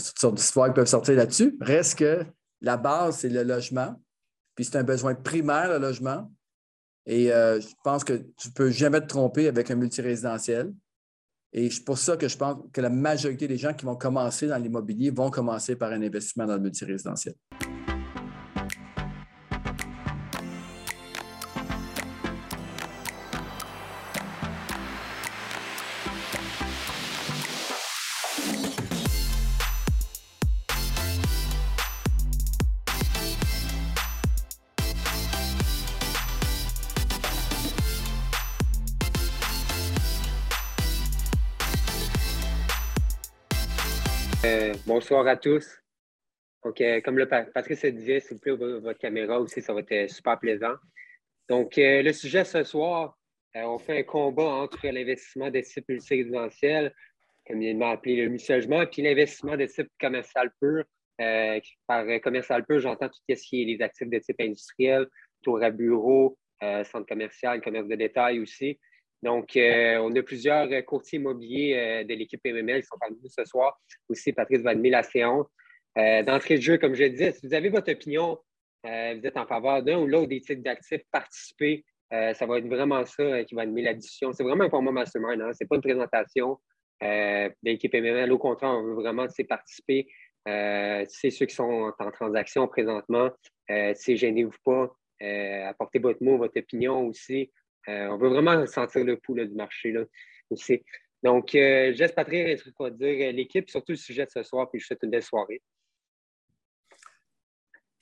[0.00, 1.56] sortes d'histoires qui peuvent sortir là-dessus.
[1.60, 2.24] Reste que
[2.60, 3.94] la base, c'est le logement.
[4.54, 6.30] Puis c'est un besoin primaire, le logement.
[7.06, 10.72] Et euh, je pense que tu ne peux jamais te tromper avec un multirésidentiel.
[11.52, 14.46] Et c'est pour ça que je pense que la majorité des gens qui vont commencer
[14.46, 17.34] dans l'immobilier vont commencer par un investissement dans le multirésidentiel.
[45.00, 45.80] Bonsoir à tous.
[46.62, 49.92] Donc, euh, comme le Patrice disait, s'il vous plaît, votre caméra aussi, ça va être
[49.92, 50.74] euh, super plaisant.
[51.48, 53.16] Donc, euh, le sujet ce soir,
[53.54, 56.94] on fait un combat entre l'investissement des types multirésidentiels,
[57.46, 60.84] comme il m'a appelé le multilogement, puis l'investissement des types commercial pur.
[61.86, 65.06] par commercial pur, j'entends tout ce qui est les actifs de type industriel,
[65.42, 68.78] tour à bureau, centre commercial, commerce de détail aussi.
[69.22, 73.16] Donc, euh, on a plusieurs euh, courtiers immobiliers euh, de l'équipe MML qui sont parmi
[73.22, 73.78] nous ce soir.
[74.08, 75.46] Aussi, Patrice va animer la séance.
[75.96, 78.38] D'entrée de jeu, comme je disais, si vous avez votre opinion,
[78.84, 78.90] vous
[79.26, 81.84] êtes en faveur d'un ou l'autre des titres d'actifs, participez.
[82.10, 84.32] ça va être vraiment ça qui va animer la discussion.
[84.32, 85.42] C'est vraiment un format mastermind.
[85.42, 85.52] Hein?
[85.52, 86.58] Ce n'est pas une présentation
[87.02, 88.30] de l'équipe MML.
[88.30, 90.06] Au contraire, on veut vraiment participer.
[90.46, 93.30] c'est ceux qui sont en transaction présentement.
[93.68, 94.96] c'est gênez-vous pas.
[95.68, 97.50] apportez votre mot, votre opinion aussi.
[97.88, 100.02] Euh, on veut vraiment sentir le pouls du marché là,
[100.50, 100.82] aussi.
[101.22, 104.80] Donc, euh, je laisse Patrick dire euh, l'équipe, surtout le sujet de ce soir, puis
[104.80, 105.60] je souhaite une belle soirée.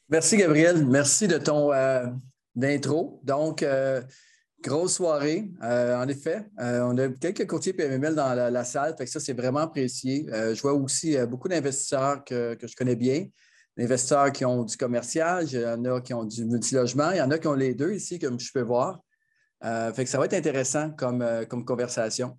[0.09, 0.87] Merci, Gabriel.
[0.87, 1.71] Merci de ton
[2.63, 3.21] intro.
[3.25, 3.63] Donc,
[4.63, 6.47] grosse soirée, en effet.
[6.57, 10.25] on a quelques courtiers PMML dans la, salle, ça, c'est vraiment apprécié.
[10.27, 13.27] je vois aussi beaucoup d'investisseurs que, que, je connais bien.
[13.79, 17.21] Investisseurs qui ont du commercial, il y en a qui ont du multilogement, il y
[17.21, 19.03] en a qui ont les deux ici, comme je peux voir.
[19.65, 22.39] Euh, fait que ça va être intéressant comme, euh, conversation.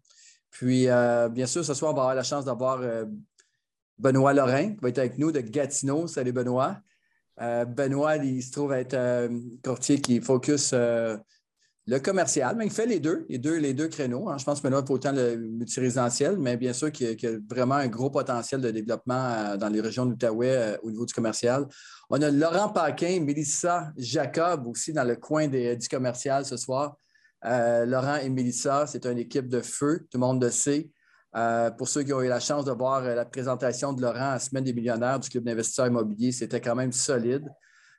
[0.49, 2.81] Puis, euh, bien sûr, ce soir, on va avoir la chance d'avoir
[3.97, 6.07] Benoît Lorrain qui va être avec nous de Gatineau.
[6.07, 6.77] Salut, Benoît.
[7.37, 9.29] Benoît, il se trouve être
[9.63, 14.27] courtier qui focus le commercial, mais il fait les deux, les deux, créneaux.
[14.29, 14.37] Hein.
[14.37, 17.75] Je pense que Benoît pas autant le multirésidentiel, mais bien sûr qu'il y, a vraiment
[17.75, 21.67] un gros potentiel de développement dans les régions de l'Outaouais au niveau du commercial.
[22.09, 26.97] On a Laurent Paquin, Mélissa Jacob aussi dans le coin du commercial ce soir.
[27.45, 30.89] Euh, Laurent et Mélissa, c'est une équipe de feu, tout le monde le sait.
[31.35, 34.31] Euh, pour ceux qui ont eu la chance de voir euh, la présentation de Laurent
[34.31, 37.47] à la Semaine des millionnaires du Club d'investisseurs immobiliers, c'était quand même solide.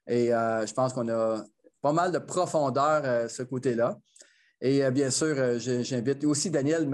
[0.06, 1.44] Et je pense qu'on a
[1.80, 3.96] pas mal de profondeur ce côté-là.
[4.60, 6.90] Et bien sûr, j'invite aussi Daniel,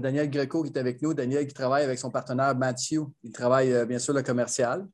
[0.00, 1.14] Daniel Greco qui est avec nous.
[1.14, 3.04] Daniel qui travaille avec son partenaire Mathieu.
[3.22, 4.84] Il travaille bien sûr le commercial.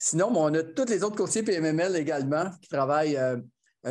[0.00, 3.16] Sinon, on a tous les autres courtiers PMML également qui travaillent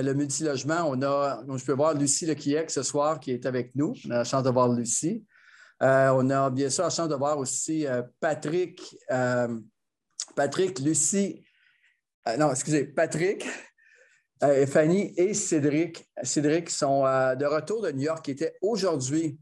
[0.01, 3.93] le multilogement, on a, je peux voir Lucie Lequiec ce soir qui est avec nous.
[4.05, 5.25] On a la chance de voir Lucie.
[5.83, 8.97] Euh, on a bien sûr la chance de voir aussi euh, Patrick,
[10.35, 11.43] Patrick, Lucie,
[12.37, 13.45] non, excusez, Patrick,
[14.67, 16.09] Fanny et Cédric.
[16.23, 19.39] Cédric sont de retour de New York, qui était aujourd'hui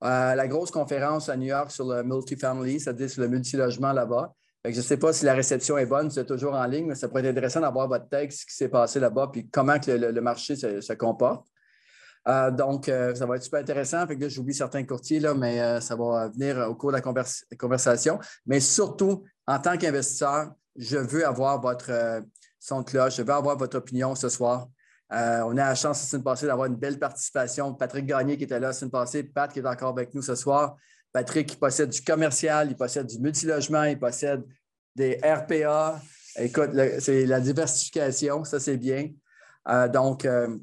[0.00, 4.76] la grosse conférence à New York sur le multifamily, c'est-à-dire sur le multilogement là-bas je
[4.78, 7.22] ne sais pas si la réception est bonne, c'est toujours en ligne, mais ça pourrait
[7.22, 10.56] être intéressant d'avoir votre texte, ce qui s'est passé là-bas, puis comment que le, marché
[10.56, 11.46] se, comporte.
[12.26, 14.06] Euh, donc, euh, ça va être super intéressant.
[14.06, 17.56] Fait que j'oublie certains courtiers, là, mais euh, ça va venir au cours de la
[17.58, 18.18] conversation.
[18.46, 22.22] Mais surtout, en tant qu'investisseur, je veux avoir votre
[22.58, 24.66] son de cloche, je veux avoir votre opinion ce soir.
[25.10, 27.74] on a la chance, la semaine passée, d'avoir une belle participation.
[27.74, 30.34] Patrick Gagné qui était là la semaine passée, Pat qui est encore avec nous ce
[30.34, 30.76] soir.
[31.14, 34.42] Patrick, il possède du commercial, il possède du multilogement, il possède
[34.96, 36.02] des RPA.
[36.36, 39.10] Écoute, c'est la diversification, ça c'est bien.
[39.68, 40.58] Euh, donc, euh,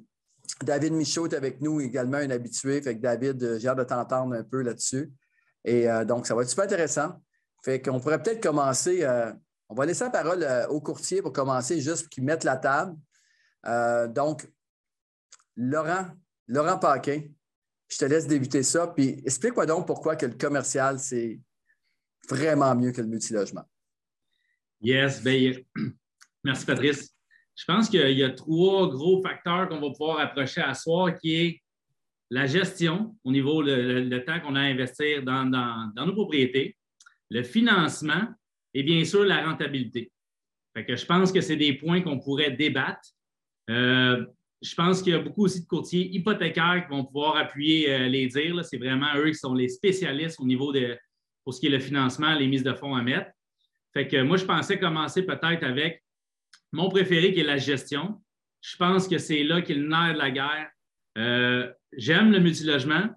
[0.62, 2.82] David Michaud est avec nous également, un habitué.
[2.82, 5.14] Fait que David, euh, j'ai hâte de t'entendre un peu là-dessus.
[5.64, 7.22] Et donc, ça va être super intéressant.
[7.64, 9.08] Fait qu'on pourrait peut-être commencer.
[9.70, 12.98] on va laisser la parole au courtier pour commencer, juste pour qu'il mette la table.
[14.12, 14.52] donc,
[15.56, 16.08] Laurent,
[16.48, 17.22] Laurent Paquin,
[17.92, 18.88] je te laisse débuter ça.
[18.88, 21.40] Puis explique-moi donc pourquoi que le commercial, c'est
[22.30, 23.64] vraiment mieux que le multilogement.
[24.82, 25.54] Yes, bien,
[26.44, 27.14] merci Patrice.
[27.56, 31.36] Je pense qu'il y a trois gros facteurs qu'on va pouvoir approcher à soir, qui
[31.36, 31.62] est
[32.30, 35.46] la gestion au niveau le, temps qu'on a à investir dans,
[35.94, 36.78] nos propriétés,
[37.30, 38.24] le financement
[38.74, 40.12] et bien sûr la rentabilité.
[40.74, 43.10] que je pense que c'est des points qu'on pourrait débattre.
[43.70, 44.26] Euh,
[44.62, 48.08] je pense qu'il y a beaucoup aussi de courtiers hypothécaires qui vont pouvoir appuyer euh,
[48.08, 48.64] les dires.
[48.64, 50.98] C'est vraiment eux qui sont les spécialistes au niveau de
[51.44, 53.32] pour ce qui est le financement, les mises de fonds à mettre.
[53.94, 56.04] Fait que moi, je pensais commencer peut-être avec
[56.72, 58.22] mon préféré qui est la gestion.
[58.62, 60.70] Je pense que c'est là le nerf de la guerre.
[61.18, 63.10] Euh, j'aime le multilogement,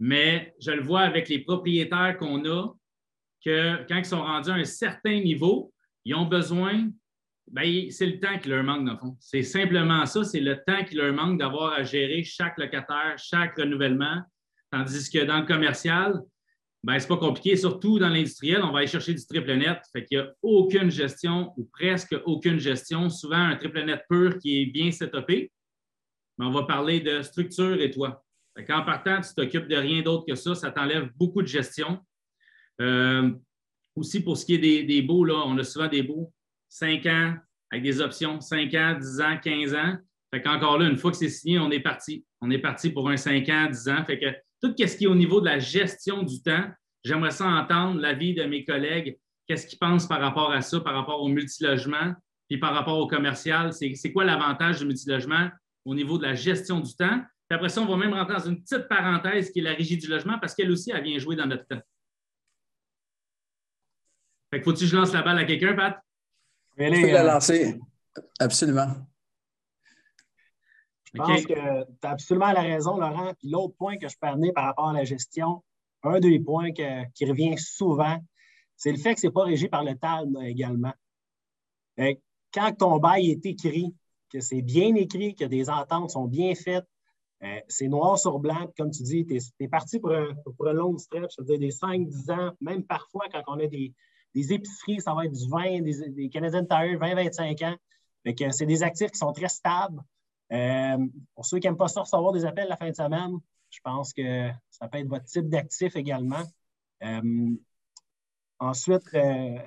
[0.00, 2.68] mais je le vois avec les propriétaires qu'on a
[3.44, 5.72] que quand ils sont rendus à un certain niveau,
[6.04, 6.90] ils ont besoin,
[7.90, 9.16] c'est le temps qui leur manque, dans le fond.
[9.20, 13.56] C'est simplement ça, c'est le temps qui leur manque d'avoir à gérer chaque locataire, chaque
[13.56, 14.22] renouvellement.
[14.70, 16.20] Tandis que dans le commercial,
[16.82, 19.80] ben, c'est pas compliqué, surtout dans l'industriel, on va aller chercher du triple net.
[19.92, 23.10] Fait qu'il n'y a aucune gestion ou presque aucune gestion.
[23.10, 25.52] Souvent, un triple net pur qui est bien setupé.
[26.38, 28.24] Mais on va parler de structure et toi.
[28.56, 31.98] En partant, tu t'occupes de rien d'autre que ça, ça t'enlève beaucoup de gestion.
[32.80, 33.30] Euh,
[33.96, 36.32] aussi, pour ce qui est des, des baux, là, on a souvent des baux
[36.70, 37.34] 5 ans
[37.70, 39.96] avec des options 5 ans, 10 ans, 15 ans.
[40.32, 42.24] Fait qu'encore là, une fois que c'est signé, on est parti.
[42.40, 44.04] On est parti pour un 5 ans, 10 ans.
[44.04, 44.26] Fait que
[44.62, 46.70] tout ce qui est au niveau de la gestion du temps,
[47.04, 49.18] j'aimerais ça entendre l'avis de mes collègues.
[49.46, 52.14] Qu'est-ce qu'ils pensent par rapport à ça, par rapport au multilogement,
[52.48, 53.72] puis par rapport au commercial?
[53.72, 55.50] C'est quoi l'avantage du multilogement
[55.84, 57.20] au niveau de la gestion du temps?
[57.48, 59.96] Puis après ça, on va même rentrer dans une petite parenthèse qui est la régie
[59.96, 61.80] du logement parce qu'elle aussi, elle vient jouer dans notre temps.
[64.52, 66.00] Fait que faut-tu que je lance la balle à quelqu'un, Pat?
[66.76, 67.78] Je peux la lancer.
[68.38, 68.88] Absolument.
[71.12, 73.32] Je pense que tu as absolument la raison, Laurent.
[73.38, 75.62] Puis l'autre point que je peux amener par rapport à la gestion,
[76.02, 78.18] un des points qui revient souvent,
[78.76, 80.94] c'est le fait que ce n'est pas régi par le TALM également.
[82.52, 83.94] quand ton bail est écrit,
[84.32, 86.86] que c'est bien écrit, que des ententes sont bien faites,
[87.42, 88.70] euh, c'est noir sur blanc.
[88.76, 91.58] Comme tu dis, tu es, parti pour un, pour un long stretch, cest à dire
[91.58, 93.92] des 5-10 ans, même parfois quand on a des,
[94.34, 97.76] des épiceries, ça va être du 20, des, des Canadian Tire, 20-25 ans.
[98.52, 100.00] c'est des actifs qui sont très stables.
[100.52, 100.98] Euh,
[101.34, 103.38] pour ceux qui n'aiment pas ça, recevoir des appels la fin de semaine,
[103.70, 106.42] je pense que ça peut être votre type d'actif également.
[107.02, 107.50] Euh,
[108.58, 109.02] ensuite.
[109.14, 109.58] Euh,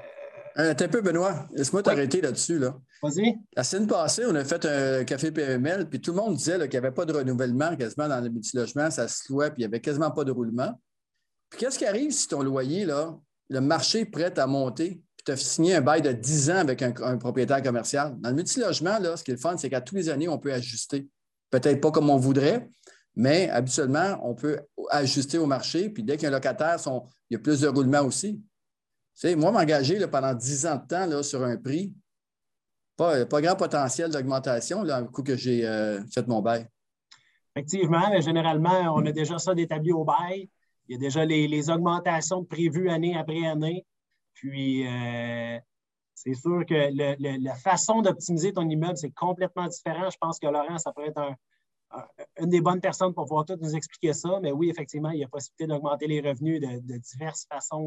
[0.56, 1.48] un peu, Benoît.
[1.54, 2.60] Laisse-moi t'arrêter là-dessus.
[2.60, 2.78] Là.
[3.02, 3.36] Vas-y.
[3.56, 6.70] La semaine passée, on a fait un café PML, puis tout le monde disait qu'il
[6.70, 9.66] n'y avait pas de renouvellement quasiment dans le multilogement, ça se louait, puis il n'y
[9.66, 10.80] avait quasiment pas de roulement.
[11.50, 13.18] Puis qu'est-ce qui arrive si ton loyer, là,
[13.54, 16.56] le marché est prêt à monter, puis tu as signé un bail de 10 ans
[16.56, 18.16] avec un, propriétaire commercial.
[18.20, 20.40] Dans le multilogement, là, ce qui est le fun, c'est qu'à tous les années, on
[20.40, 21.08] peut ajuster.
[21.52, 22.68] Peut-être pas comme on voudrait,
[23.16, 24.60] mais habituellement, on peut
[24.90, 25.92] ajuster au marché.
[25.92, 26.78] Puis dès qu'un locataire,
[27.30, 28.42] il y a plus de roulement aussi.
[29.20, 31.94] Tu moi, m'engager pendant 10 ans de temps sur un prix,
[32.98, 36.68] pas, pas grand potentiel d'augmentation, un coup que j'ai euh, fait mon bail.
[37.56, 40.50] Effectivement, mais généralement, on a déjà ça d'établi au bail.
[40.88, 43.86] Il y a déjà les, augmentations prévues année après année.
[44.34, 45.58] Puis, euh,
[46.16, 46.90] c'est sûr que
[47.44, 50.10] la façon d'optimiser ton immeuble, c'est complètement différent.
[50.10, 51.36] Je pense que Laurent, ça pourrait être
[52.40, 54.40] une des bonnes personnes pour pouvoir tout nous expliquer ça.
[54.42, 57.86] Mais oui, effectivement, il y a possibilité d'augmenter les revenus de, diverses façons.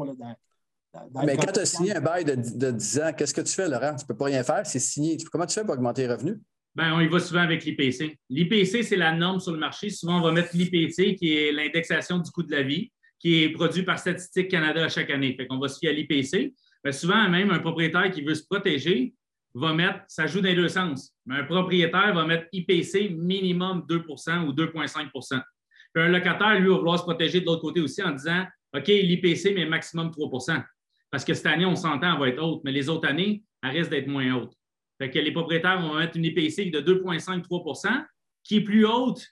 [1.25, 3.67] mais quand tu as signé un bail de, de 10 ans, qu'est-ce que tu fais,
[3.67, 3.95] Laurent?
[3.95, 5.17] Tu ne peux pas rien faire, c'est signé.
[5.31, 6.39] Comment tu fais pour augmenter les revenus?
[6.77, 8.19] Bien, on y va souvent avec l'IPC.
[8.29, 9.89] L'IPC, c'est la norme sur le marché.
[9.89, 13.49] Souvent, on va mettre l'IPC, qui est l'indexation du coût de la vie, qui est
[13.49, 15.33] produit par Statistique Canada à chaque année.
[15.35, 16.53] Fait qu'on va se fier à l'IPC.
[16.91, 19.15] souvent, même un propriétaire qui veut se protéger
[19.55, 23.83] va mettre, ça joue dans les deux sens, mais un propriétaire va mettre IPC minimum
[23.89, 25.41] 2% ou 2,5
[25.93, 28.45] Puis un locataire, lui, va vouloir se protéger de l'autre côté aussi en disant
[28.75, 30.63] OK, l'IPC, mais maximum 3%
[31.09, 33.71] Parce que cette année, on s'entend, elle va être haute, mais les autres années, elle
[33.71, 34.53] risque d'être moins haute.
[34.99, 38.05] Fait que les propriétaires vont mettre une IPC de 2,5-3
[38.43, 39.25] qui est plus haute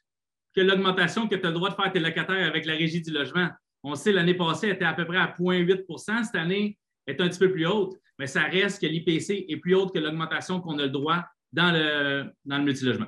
[0.56, 3.12] que l'augmentation que tu as le droit de faire tes locataires avec la régie du
[3.12, 3.50] logement.
[3.84, 7.40] On sait l'année passée, était à peu près à 0,8% Cette année, est un petit
[7.40, 10.84] peu plus haute, mais ça reste que l'IPC est plus haute que l'augmentation qu'on a
[10.84, 13.08] le droit dans le, dans le multilogement.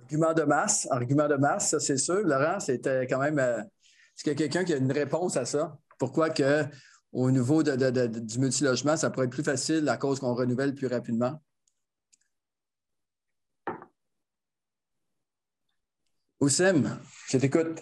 [0.00, 2.20] Argument de masse, argument de masse, ça c'est sûr.
[2.22, 3.38] Laurent, c'était quand même.
[3.38, 5.78] Euh, est-ce qu'il y a quelqu'un qui a une réponse à ça?
[5.98, 6.64] Pourquoi que
[7.12, 11.40] au niveau du multilogement, ça pourrait être plus facile à cause qu'on renouvelle plus rapidement?
[16.40, 17.80] Oussem, je t'écoute.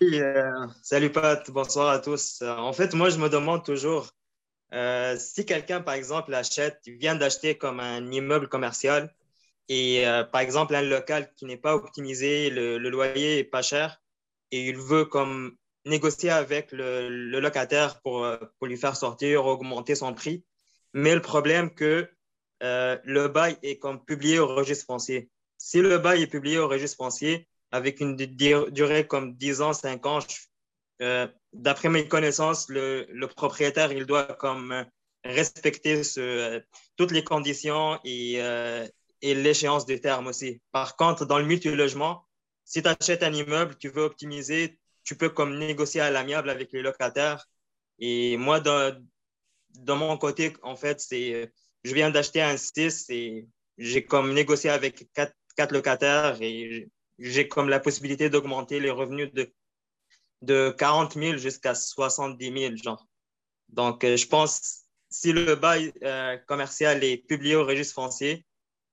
[0.00, 2.42] Oui, euh, salut Pat, bonsoir à tous.
[2.42, 4.10] en fait, moi, je me demande toujours
[4.72, 9.14] euh, si quelqu'un, par exemple, achète, vient d'acheter comme un immeuble commercial
[9.68, 13.62] et, euh, par exemple, un local qui n'est pas optimisé, le, le, loyer est pas
[13.62, 14.00] cher
[14.50, 17.08] et il veut comme négocier avec le,
[17.40, 20.44] locataire pour, euh, pour, lui faire sortir, augmenter son prix.
[20.92, 22.08] Mais le problème que
[22.62, 25.30] euh, le bail est comme publié au registre foncier.
[25.58, 30.06] Si le bail est publié au registre foncier avec une durée comme 10 ans, 5
[30.06, 30.18] ans,
[31.02, 34.84] euh, d'après mes connaissances, le, le, propriétaire, il doit comme
[35.24, 36.02] respecter
[36.96, 38.34] toutes les conditions et,
[39.22, 40.62] et l'échéance du terme aussi.
[40.70, 42.24] Par contre, dans le multilogement,
[42.64, 46.72] si tu achètes un immeuble, tu veux optimiser tu peux comme négocier à l'amiable avec
[46.72, 47.48] les locataires
[47.98, 48.94] Et moi, dans,
[49.70, 51.52] dans mon côté, en fait, c'est
[51.84, 53.46] je viens d'acheter un 6 et
[53.78, 59.32] j'ai comme négocié avec quatre, quatre locataires et j'ai comme la possibilité d'augmenter les revenus
[59.32, 59.52] de,
[60.42, 63.06] de 40 000 jusqu'à 70 000, genre.
[63.68, 68.44] Donc, euh, je pense, si le bail euh, commercial est publié au registre foncier,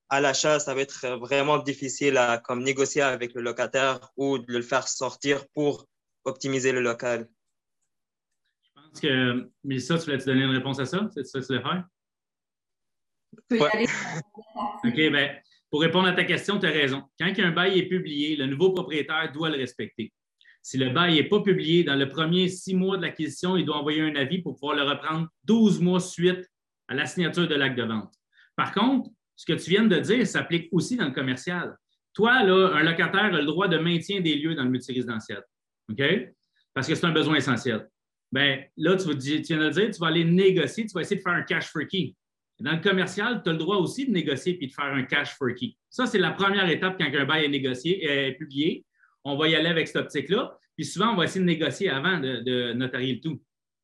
[0.09, 4.51] à l'achat, ça va être vraiment difficile à comme négocier avec le locataire ou de
[4.53, 5.87] le faire sortir pour
[6.25, 7.27] optimiser le local.
[8.63, 11.09] Je pense que, Mélissa, tu voulais te donner une réponse à ça?
[11.13, 11.87] C'est ça que tu voulais faire?
[14.85, 15.35] OK, bien,
[15.69, 17.03] pour répondre à ta question, tu as raison.
[17.19, 20.13] Quand un bail est publié, le nouveau propriétaire doit le respecter.
[20.61, 23.77] Si le bail n'est pas publié dans le premier six mois de l'acquisition, il doit
[23.77, 26.47] envoyer un avis pour pouvoir le reprendre 12 mois suite
[26.87, 28.13] à la signature de l'acte de vente.
[28.55, 31.75] Par contre, ce que tu viens de dire s'applique aussi dans le commercial.
[32.13, 35.43] Toi, là, un locataire a le droit de maintien des lieux dans le multirésidentiel.
[35.89, 36.03] OK?
[36.73, 37.87] Parce que c'est un besoin essentiel.
[38.31, 41.21] Bien, là, tu, viens de le dire, tu vas aller négocier, tu vas essayer de
[41.21, 42.15] faire un cash for key.
[42.59, 45.35] Dans le commercial, tu as le droit aussi de négocier et de faire un cash
[45.37, 45.75] for key.
[45.89, 48.85] Ça, c'est la première étape quand un bail est négocié, est publié.
[49.23, 50.57] On va y aller avec cette optique-là.
[50.75, 53.41] Puis souvent, on va essayer de négocier avant de, notarier le tout.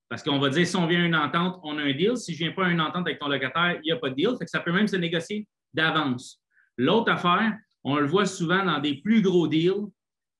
[0.07, 2.17] Parce qu'on va dire, si on vient à une entente, on a un deal.
[2.17, 4.09] Si je ne viens pas à une entente avec ton locataire, il n'y a pas
[4.09, 4.31] de deal.
[4.47, 6.41] ça peut même se négocier d'avance.
[6.77, 7.53] L'autre affaire,
[7.83, 9.85] on le voit souvent dans des plus gros deals.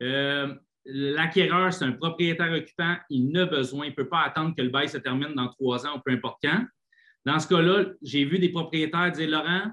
[0.01, 4.61] Euh, l'acquéreur, c'est un propriétaire occupant, il n'a besoin, il ne peut pas attendre que
[4.61, 6.65] le bail se termine dans trois ans ou peu importe quand.
[7.25, 9.71] Dans ce cas-là, j'ai vu des propriétaires dire Laurent,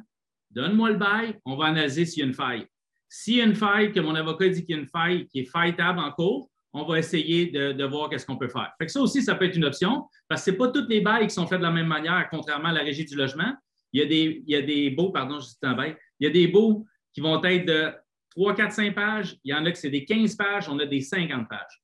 [0.50, 2.66] donne-moi le bail, on va analyser s'il y a une faille.
[3.08, 5.40] S'il y a une faille, que mon avocat dit qu'il y a une faille qui
[5.40, 8.70] est faillable en cours, on va essayer de, voir qu'est-ce qu'on peut faire.
[8.78, 11.00] Fait ça aussi, ça peut être une option, parce que ce n'est pas toutes les
[11.00, 13.54] bails qui sont faits de la même manière, contrairement à la régie du logement.
[13.92, 16.26] Il y a des, il y a des baux, pardon, je dis un bail, il
[16.26, 16.84] y a des baux
[17.14, 17.92] qui vont être de
[18.36, 19.38] 3, 4, 5 pages.
[19.44, 21.82] Il y en a qui c'est des 15 pages, on a des 50 pages.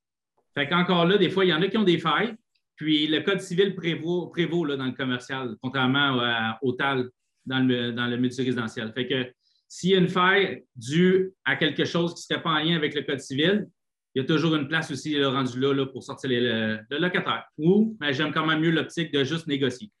[0.53, 2.35] Fait qu'encore là, des fois, il y en a qui ont des failles,
[2.75, 7.09] puis le Code civil prévaut, là, dans le commercial, contrairement au TAL
[7.45, 8.91] dans le, dans le multirésidentiel.
[8.93, 9.33] Fait que
[9.67, 12.75] s'il y a une faille due à quelque chose qui ne serait pas en lien
[12.75, 13.67] avec le Code civil,
[14.15, 17.45] il y a toujours une place aussi le là, pour sortir le, locataire.
[17.57, 19.91] Ou ben, j'aime quand même mieux l'optique de juste négocier.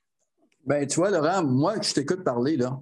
[0.65, 2.79] Ben, tu vois, Laurent, moi, je t'écoute parler, là.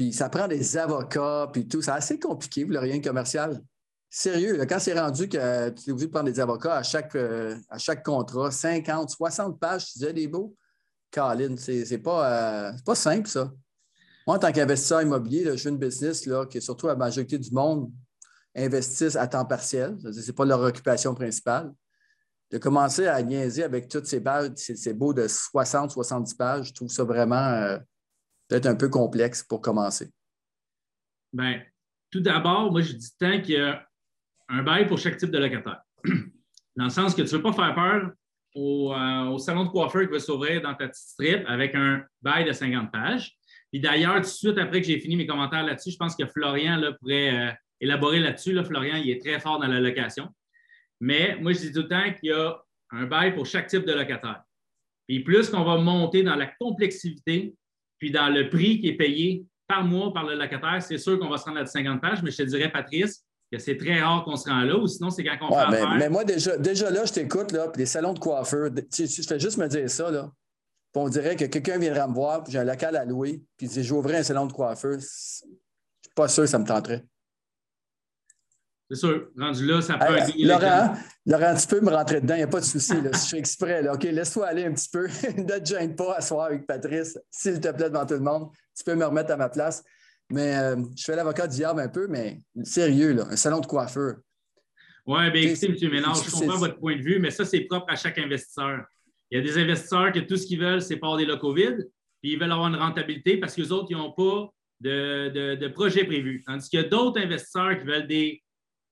[0.00, 1.82] Puis ça prend des avocats, puis tout.
[1.82, 3.60] C'est assez compliqué, le rien commercial.
[4.08, 7.54] Sérieux, quand c'est rendu que tu es obligé de prendre des avocats à chaque, euh,
[7.68, 10.56] à chaque contrat, 50, 60 pages, tu disais des beaux,
[11.10, 13.52] Caroline, c'est pas, euh, pas simple, ça.
[14.26, 17.50] Moi, en tant qu'investisseur immobilier, je veux une business là, qui, surtout la majorité du
[17.50, 17.92] monde,
[18.56, 19.98] investissent à temps partiel.
[20.02, 21.74] Ce n'est pas leur occupation principale.
[22.50, 26.72] De commencer à niaiser avec toutes ces pages, c'est beau de 60, 70 pages, je
[26.72, 27.76] trouve ça vraiment euh,
[28.50, 30.10] peut-être un peu complexe pour commencer.
[31.32, 31.62] Bien,
[32.10, 33.86] tout d'abord, moi, je dis tant qu'il y a
[34.48, 35.80] un bail pour chaque type de locataire.
[36.76, 38.10] Dans le sens que tu ne veux pas faire peur
[38.56, 42.44] euh, au, salon de coiffeur qui va s'ouvrir dans ta petite strip avec un bail
[42.44, 43.36] de 50 pages.
[43.70, 46.26] Puis d'ailleurs, tout de suite après que j'ai fini mes commentaires là-dessus, je pense que
[46.26, 48.52] Florian là, pourrait euh, élaborer là-dessus.
[48.52, 50.28] Là, Florian, il est très fort dans la location.
[51.00, 52.56] Mais moi, je dis tout le temps qu'il y a
[52.90, 54.42] un bail pour chaque type de locataire.
[55.06, 57.54] Puis plus qu'on va monter dans la complexité,
[58.00, 61.28] puis dans le prix qui est payé par mois par le locataire, c'est sûr qu'on
[61.28, 64.24] va se rendre à 50 pages, mais je te dirais, Patrice, que c'est très rare
[64.24, 66.90] qu'on se rend là, ou sinon, c'est quand on fait mais, mais, moi, déjà, déjà
[66.90, 70.10] là, je t'écoute, là, puis les salons de coiffeurs, tu, fais juste me dire ça,
[70.10, 70.32] là.
[70.92, 73.68] Puis on dirait que quelqu'un viendra me voir, puis j'ai un local à louer, puis
[73.68, 74.98] dit j'ouvrais un salon de coiffeur.
[74.98, 77.04] Je suis pas sûr que ça me tenterait.
[78.90, 80.32] C'est sûr, rendu là, ça peut être.
[80.36, 82.92] Laurent, Laurent, tu peux me rentrer dedans, il n'y a pas de souci.
[82.92, 83.94] si je fais exprès, là.
[83.94, 85.06] OK, laisse-toi aller un petit peu.
[85.36, 88.48] ne te gêne pas à soir avec Patrice, s'il te plaît, devant tout le monde.
[88.76, 89.84] Tu peux me remettre à ma place.
[90.28, 93.66] Mais euh, je fais l'avocat du diable un peu, mais sérieux, là, un salon de
[93.66, 94.16] coiffeur.
[95.06, 95.90] Oui, bien écoutez, M.
[95.92, 98.84] Ménard, je comprends votre point de vue, mais ça, c'est propre à chaque investisseur.
[99.30, 101.88] Il y a des investisseurs que tout ce qu'ils veulent, c'est pas des locaux vides,
[102.20, 105.68] puis ils veulent avoir une rentabilité parce que les autres, ils n'ont pas de, de,
[105.68, 106.42] projet prévu.
[106.44, 108.42] Tandis qu'il y a d'autres investisseurs qui veulent des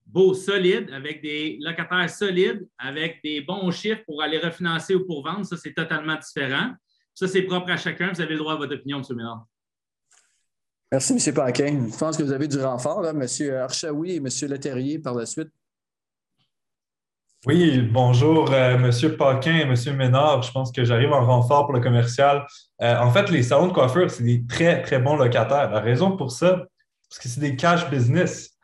[0.08, 5.22] beaux solides, avec des locataires solides, avec des bons chiffres pour aller refinancer ou pour
[5.24, 5.44] vendre.
[5.44, 6.72] Ça, c'est totalement différent.
[7.14, 8.12] Ça, c'est propre à chacun.
[8.12, 9.16] Vous avez le droit à votre opinion, M.
[9.16, 9.46] Ménard.
[10.90, 11.34] Merci, M.
[11.34, 11.86] Paquin.
[11.92, 13.26] Je pense que vous avez du renfort, là, M.
[13.54, 14.28] Archaoui et M.
[14.48, 15.50] Leterrier par la suite.
[17.46, 19.16] Oui, bonjour, euh, M.
[19.16, 19.96] Paquin et M.
[19.96, 20.42] Ménard.
[20.42, 22.46] Je pense que j'arrive en renfort pour le commercial.
[22.82, 25.70] Euh, en fait, les salons de coiffure, c'est des très, très bons locataires.
[25.70, 26.66] La raison pour ça,
[27.08, 28.57] c'est que c'est des cash business.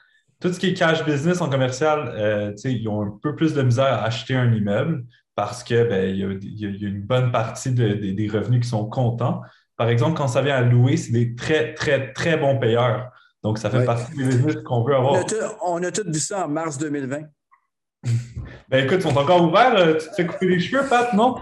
[0.44, 3.62] Tout ce qui est cash business en commercial, euh, ils ont un peu plus de
[3.62, 8.60] misère à acheter un immeuble parce qu'il ben, y, a une bonne partie des revenus
[8.60, 9.40] qui sont comptants.
[9.78, 13.10] Par exemple, quand ça vient à louer, c'est des très, très, très bons payeurs.
[13.42, 15.14] Donc, ça fait partie des business qu'on veut avoir.
[15.62, 17.20] On a, tout, vu ça en mars 2020.
[18.68, 19.96] ben écoute, ils sont encore ouverts.
[19.96, 21.36] Tu te fais couper les cheveux, Pat, non?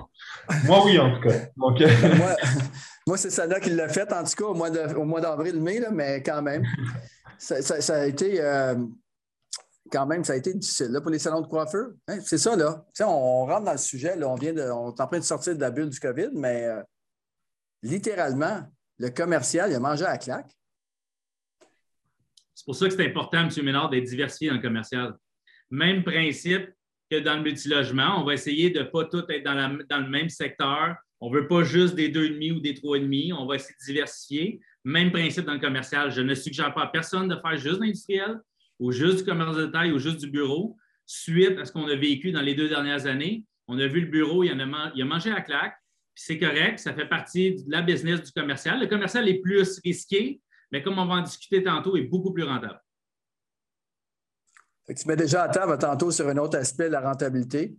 [0.64, 1.34] Moi, oui, en tout cas.
[1.56, 1.74] moi,
[3.16, 6.64] c'est Sana qui l'a fait, en tout cas, au mois d'avril-mai, mais quand même.
[7.38, 7.56] Ça,
[7.96, 8.40] a été.
[8.40, 8.76] Euh,
[9.90, 11.90] quand même, ça a été difficile là, pour les salons de coiffeur.
[12.08, 12.84] Hein, c'est ça, là.
[13.00, 15.54] on, rentre dans le sujet, là, on, vient de, on est en train de sortir
[15.54, 16.82] de la bulle du COVID, mais euh,
[17.82, 18.62] littéralement,
[18.98, 20.56] le commercial, il a mangé à la claque.
[22.54, 23.50] C'est pour ça que c'est important, M.
[23.64, 25.16] Ménard, d'être diversifié dans le commercial.
[25.70, 26.70] Même principe
[27.10, 30.28] que dans le multilogement, on va essayer de ne pas tout être dans, le même
[30.28, 30.96] secteur.
[31.24, 33.32] On ne veut pas juste des 2,5 ou des 3,5.
[33.34, 34.60] On va essayer de diversifier.
[34.82, 36.10] Même principe dans le commercial.
[36.10, 38.40] Je ne suggère pas à personne de faire juste l'industriel
[38.80, 40.76] ou juste du commerce de taille ou juste du bureau.
[41.06, 44.08] Suite à ce qu'on a vécu dans les deux dernières années, on a vu le
[44.08, 45.76] bureau, il, a, il a mangé à claque.
[46.12, 48.80] C'est correct, ça fait partie de la business du commercial.
[48.80, 50.40] Le commercial est plus risqué,
[50.72, 52.82] mais comme on va en discuter tantôt, est beaucoup plus rentable.
[54.88, 57.76] tu mets déjà à table tantôt sur un autre aspect, la rentabilité.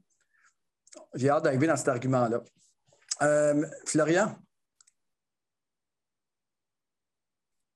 [1.16, 2.42] J'ai hâte d'arriver dans cet argument-là.
[3.22, 4.36] Euh, Florian?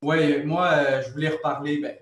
[0.01, 1.95] Oui, moi, euh, je voulais reparler, ben,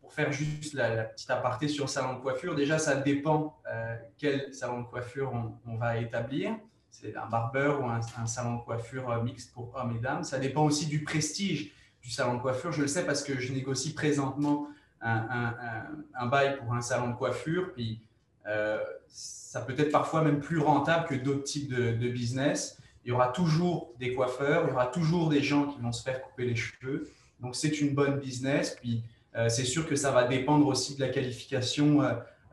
[0.00, 2.54] pour faire juste la, petite aparté sur salon de coiffure.
[2.54, 5.32] Déjà, ça dépend euh, quel salon de coiffure
[5.66, 6.56] on, va établir.
[6.90, 10.24] C'est un barbeur ou un, salon de coiffure mixte pour hommes et dames.
[10.24, 12.72] Ça dépend aussi du prestige du salon de coiffure.
[12.72, 14.68] Je le sais parce que je négocie présentement
[15.00, 17.72] un, bail pour un salon de coiffure.
[17.74, 18.07] Puis,
[18.48, 18.78] euh,
[19.08, 22.78] ça peut être parfois même plus rentable que d'autres types de, business.
[23.04, 26.02] Il y aura toujours des coiffeurs, il y aura toujours des gens qui vont se
[26.02, 27.10] faire couper les cheveux.
[27.40, 28.76] Donc, c'est une bonne business.
[28.80, 29.02] Puis,
[29.36, 32.02] euh, c'est sûr que ça va dépendre aussi de la qualification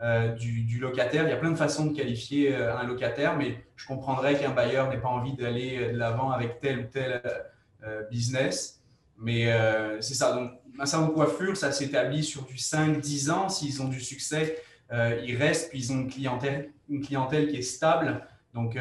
[0.01, 1.23] euh, du, locataire.
[1.23, 4.89] Il y a plein de façons de qualifier un locataire, mais je comprendrais qu'un bailleur
[4.89, 7.21] n'ait pas envie d'aller de l'avant avec tel ou tel
[8.11, 8.81] business.
[9.17, 9.51] Mais
[10.01, 10.33] c'est ça.
[10.33, 13.49] Donc, un salon de coiffure, ça s'établit sur du 5-10 ans.
[13.49, 14.57] S'ils ont du succès,
[14.91, 18.25] ils restent, puis ils ont une clientèle, une clientèle qui est stable.
[18.53, 18.77] Donc,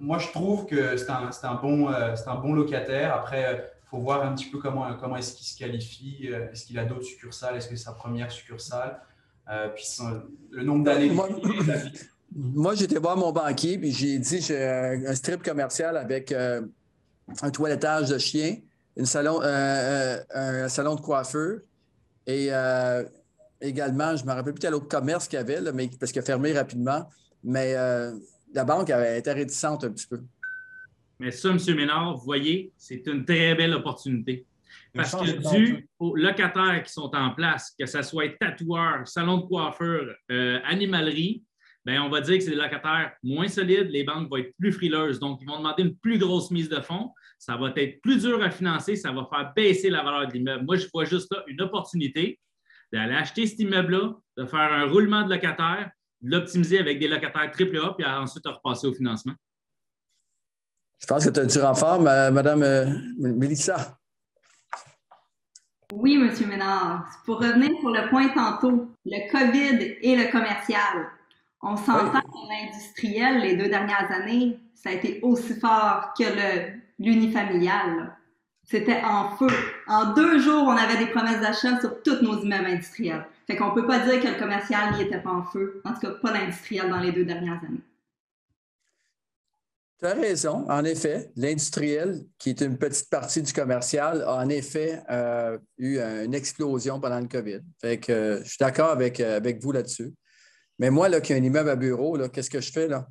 [0.00, 3.14] moi, je trouve que c'est un, un, bon, un bon locataire.
[3.14, 6.28] Après, il faut voir un petit peu comment, comment est-ce qu'il se qualifie.
[6.30, 7.56] Euh, est-ce qu'il a d'autres succursales?
[7.56, 9.00] Est-ce que c'est sa première succursale?
[9.48, 9.86] Euh, Puis
[10.50, 11.10] le nombre d'années.
[12.36, 16.60] Moi, j'étais voir mon banquier, puis j'ai dit j'ai un strip commercial avec euh,
[17.40, 18.58] un toilettage de chien,
[18.94, 21.60] une salon, un salon de coiffeur
[22.26, 22.50] et
[23.60, 26.20] également, je ne me rappelle plus quel autre commerce qu'il y avait, mais, parce qu'il
[26.20, 27.08] a fermé rapidement.
[27.44, 27.74] Mais
[28.54, 30.20] la banque avait été réticente un petit peu.
[31.18, 31.58] Mais ça, M.
[31.74, 34.46] Ménard, vous voyez, c'est une très belle opportunité.
[34.94, 39.46] Parce que dû aux locataires qui sont en place, que ce soit tatoueur, salon de
[39.46, 41.42] coiffure, euh, animalerie,
[41.84, 44.72] bien, on va dire que c'est des locataires moins solides, les banques vont être plus
[44.72, 45.18] frileuses.
[45.18, 47.12] Donc, ils vont demander une plus grosse mise de fonds.
[47.38, 50.64] Ça va être plus dur à financer, ça va faire baisser la valeur de l'immeuble.
[50.64, 52.38] Moi, je vois juste là une opportunité
[52.92, 57.50] d'aller acheter cet immeuble-là, de faire un roulement de locataires, de l'optimiser avec des locataires
[57.58, 59.34] AAA, puis ensuite de repasser au financement.
[61.00, 62.86] Je pense que tu as du renfort, Madame euh,
[63.18, 63.98] Mélissa.
[65.92, 66.48] Oui, M.
[66.48, 67.06] Ménard.
[67.24, 71.08] Pour revenir sur le point tantôt, le COVID et le commercial.
[71.62, 76.24] On s'entend que l'industriel, les deux dernières années, ça a été aussi fort que
[76.98, 78.16] l'unifamilial.
[78.70, 79.48] C'était en feu.
[79.86, 83.24] En deux jours, on avait des promesses d'achat sur tous nos immeubles industriels.
[83.46, 85.80] Fait qu'on peut pas dire que le commercial n'y était pas en feu.
[85.86, 87.80] En tout cas, pas l'industriel dans les deux dernières années.
[89.98, 91.32] Tu as raison, en effet.
[91.34, 97.00] L'industriel, qui est une petite partie du commercial, a en effet euh, eu une explosion
[97.00, 97.60] pendant le COVID.
[97.80, 100.12] Fait que, euh, je suis d'accord avec, euh, avec vous là-dessus.
[100.78, 103.08] Mais moi, là, qui ai un immeuble à bureau, qu'est-ce que je fais là?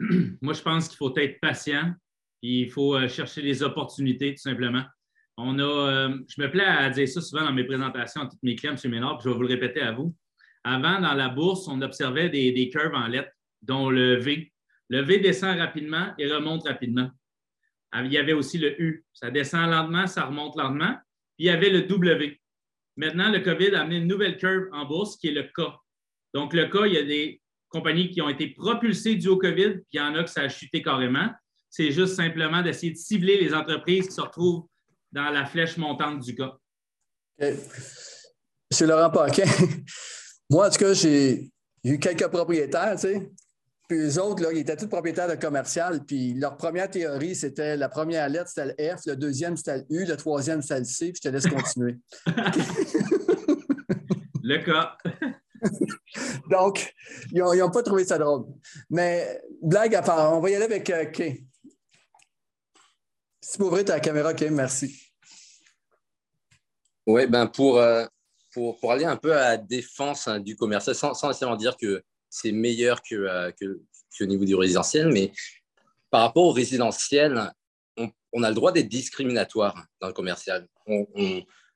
[0.42, 1.94] Moi, je pense qu'il faut être patient.
[2.46, 4.82] Il faut chercher les opportunités, tout simplement.
[5.38, 8.54] On a, je me plais à dire ça souvent dans mes présentations à tous mes
[8.54, 8.90] clients, M.
[8.90, 10.14] Ménard, puis je vais vous le répéter à vous.
[10.62, 14.52] Avant, dans la bourse, on observait des, des curves en lettres dont le V.
[14.90, 17.10] Le V descend rapidement et remonte rapidement.
[17.92, 19.06] Ah, il y avait aussi le U.
[19.14, 20.98] Ça descend lentement, ça remonte lentement.
[21.36, 22.38] Puis il y avait le W.
[22.98, 25.62] Maintenant, le COVID a amené une nouvelle curve en bourse qui est le K.
[26.34, 29.70] Donc, le K, il y a des compagnies qui ont été propulsées du au COVID,
[29.70, 31.30] puis il y en a que ça a chuté carrément.
[31.76, 34.68] C'est juste simplement d'essayer de cibler les entreprises qui se retrouvent
[35.10, 36.42] dans la flèche montante du K.
[37.40, 39.42] Monsieur Laurent Paquin,
[40.50, 41.50] moi, en tout cas, j'ai
[41.82, 43.28] eu quelques propriétaires, tu sais,
[43.88, 46.04] puis eux autres, là, ils étaient tous propriétaires de commercial.
[46.04, 49.84] Puis leur première théorie, c'était la première lettre, c'était le F, le deuxième, c'était le
[49.90, 51.10] U, le troisième, c'était le C.
[51.10, 51.96] Puis je te laisse continuer.
[54.44, 54.96] le cas.
[56.50, 56.94] Donc,
[57.32, 58.44] ils n'ont pas trouvé ça drôle.
[58.90, 61.44] Mais blague à part, on va y aller avec euh, Kay.
[63.46, 64.98] Si peux ouvrir ta caméra, Kay, merci.
[67.06, 68.06] Oui, ben pour, euh,
[68.54, 72.02] pour, aller un peu à la défense hein, du commercial, sans, sans nécessairement dire que
[72.30, 73.82] c'est meilleur que, euh, que,
[74.18, 75.30] qu'au niveau du résidentiel, mais
[76.10, 77.52] par rapport au résidentiel,
[78.32, 80.66] on, a le droit d'être discriminatoire dans le commercial.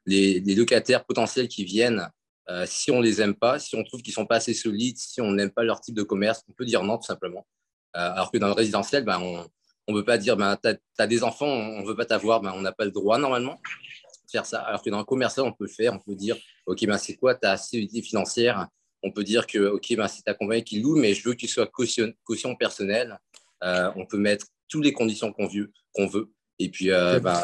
[0.06, 2.08] les, locataires potentiels qui viennent,
[2.48, 5.20] euh, si on les aime pas, si on trouve qu'ils sont pas assez solides, si
[5.20, 7.46] on n'aime pas leur type de commerce, on peut dire non tout simplement.
[7.92, 9.46] Alors que dans le résidentiel, ben, on
[9.92, 12.52] ne peut pas dire ben, tu as, des enfants, on ne veut pas t'avoir, ben,
[12.54, 14.60] on n'a pas le droit normalement de faire ça.
[14.60, 17.16] Alors que dans le commercial, on peut le faire, on peut dire ok, ben, c'est
[17.16, 18.68] quoi ta solidité financière?
[19.02, 21.40] On peut dire que ok, ben, c'est ta compagnie qui loue, mais je veux que
[21.40, 23.18] tu sois caution, caution personnelle.
[23.64, 25.72] Euh, on peut mettre toutes les conditions qu'on veut,
[26.10, 26.30] veut.
[26.60, 27.40] Et puis, euh, ben,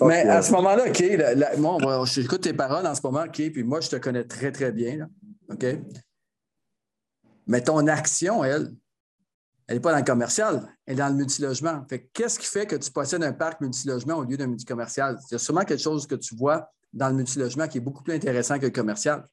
[0.00, 3.80] Mais à ce moment-là, OK, moi, j'écoute tes paroles en ce moment, OK, puis moi,
[3.80, 5.08] je te connais très, très bien,
[5.50, 5.66] OK?
[7.46, 8.72] Mais ton action, elle,
[9.72, 11.86] elle n'est pas dans le commercial, elle est dans le multilogement.
[12.12, 15.18] Qu'est-ce qui fait que tu possèdes un parc multilogement au lieu d'un multicommercial?
[15.30, 18.02] Il y a sûrement quelque chose que tu vois dans le multilogement qui est beaucoup
[18.02, 19.26] plus intéressant que le commercial.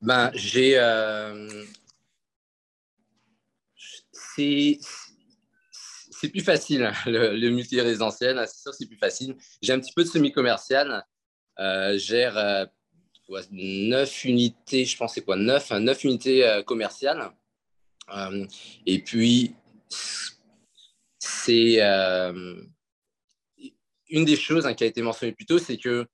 [0.00, 0.78] Ben, j'ai.
[0.78, 1.64] Euh,
[4.36, 4.78] c'est
[6.30, 9.34] plus facile, le, le multi-résidentiel, c'est sûr, c'est plus facile.
[9.60, 11.04] J'ai un petit peu de semi-commercial.
[11.58, 12.66] Euh, gère euh,
[13.50, 17.32] neuf unités, je pense c'est quoi, neuf, hein, neuf unités euh, commerciales.
[18.10, 18.46] Euh,
[18.86, 19.54] et puis,
[21.18, 21.80] c'est
[24.10, 26.06] une des choses hein, qui a été mentionnée plus tôt, c'est que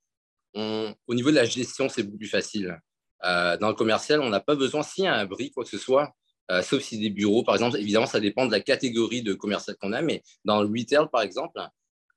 [0.53, 2.79] au niveau de la gestion, c'est beaucoup plus facile.
[3.23, 5.77] dans le commercial, on n'a pas besoin, s'il y a un bris, quoi que ce
[5.77, 6.13] soit,
[6.51, 7.77] euh, sauf si des bureaux, par exemple.
[7.77, 11.21] Évidemment, ça dépend de la catégorie de commercial qu'on a, mais dans le retail, par
[11.21, 11.61] exemple,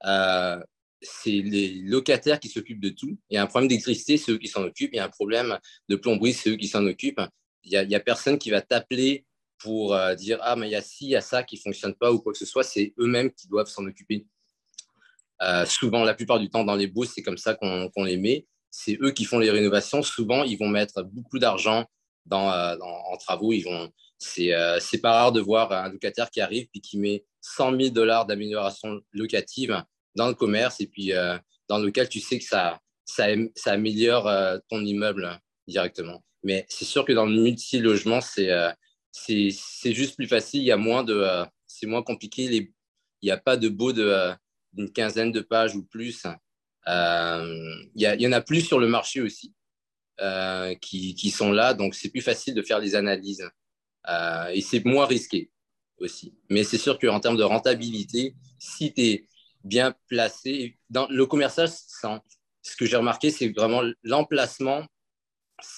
[0.06, 0.60] euh,
[1.00, 3.16] c'est les locataires qui s'occupent de tout.
[3.30, 4.90] Il y a un problème d'électricité, c'est eux qui s'en occupent.
[4.92, 5.58] Il y a un problème
[5.88, 7.20] de plomberie, c'est eux qui s'en occupent.
[7.62, 9.24] Il n'y a, personne qui va t'appeler
[9.64, 11.60] pour euh, dire Ah, mais il y a ci, il y a ça qui ne
[11.60, 12.62] fonctionne pas ou quoi que ce soit.
[12.62, 14.26] C'est eux-mêmes qui doivent s'en occuper.
[15.66, 18.46] souvent, la plupart du temps, dans les baux, c'est comme ça qu'on les met.
[18.70, 20.02] C'est eux qui font les rénovations.
[20.02, 21.84] Souvent, ils vont mettre beaucoup d'argent
[22.26, 22.48] dans,
[22.80, 23.52] en travaux.
[23.52, 23.90] Ils vont,
[24.38, 27.90] euh, c'est pas rare de voir un locataire qui arrive et qui met 100 000
[27.90, 29.82] dollars d'amélioration locative
[30.14, 31.36] dans le commerce et puis euh,
[31.68, 36.24] dans lequel tu sais que ça, ça, ça améliore euh, ton immeuble directement.
[36.42, 38.50] Mais c'est sûr que dans le multi-logement, c'est
[39.14, 40.60] c'est juste plus facile.
[40.62, 42.48] Il y a moins de, c'est moins compliqué.
[42.48, 42.72] Les,
[43.22, 46.24] il n'y a pas de beau d'une quinzaine de pages ou plus.
[46.86, 49.54] il, y a, il, y en a plus sur le marché aussi
[50.80, 53.48] qui, qui, sont là, donc c'est plus facile de faire les analyses.
[54.08, 55.50] Euh, et c'est moins risqué
[55.98, 56.34] aussi.
[56.50, 59.28] Mais c'est sûr qu'en termes de rentabilité, si tu es
[59.62, 64.86] bien placé, dans le commercial, ce que j'ai remarqué, c'est vraiment l'emplacement,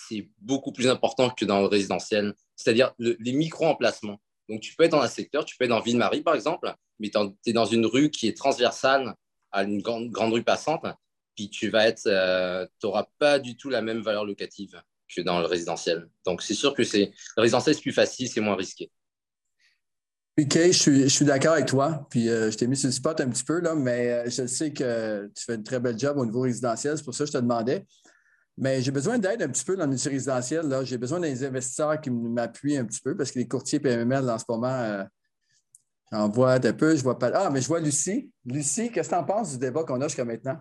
[0.08, 4.20] c'est beaucoup plus important que dans le résidentiel, c'est-à-dire les micro-emplacements.
[4.48, 7.10] Donc, tu peux être dans un secteur, tu peux être dans Ville-Marie, par exemple, mais
[7.10, 9.14] tu es dans une rue qui est transversale
[9.52, 10.84] à une grande, grande rue passante,
[11.34, 14.80] puis tu vas être, euh, n'auras pas du tout la même valeur locative
[15.14, 16.08] que dans le résidentiel.
[16.24, 18.90] Donc, c'est sûr que le résidentiel, c'est plus facile, c'est moins risqué.
[20.38, 22.06] OK, je suis, je suis d'accord avec toi.
[22.10, 24.46] Puis euh, je t'ai mis sur le spot un petit peu, là, mais euh, je
[24.46, 26.98] sais que tu fais un très bel job au niveau résidentiel.
[26.98, 27.86] C'est pour ça que je te demandais.
[28.58, 30.74] Mais j'ai besoin d'aide un petit peu dans le multi-résidentiel.
[30.84, 34.38] J'ai besoin des investisseurs qui m'appuient un petit peu parce que les courtiers PMML en
[34.38, 35.04] ce moment, euh,
[36.10, 36.96] j'en vois un peu.
[36.96, 37.30] Je vois pas.
[37.34, 38.30] Ah, mais je vois Lucie.
[38.46, 40.58] Lucie, qu'est-ce que tu en penses du débat qu'on a jusqu'à maintenant?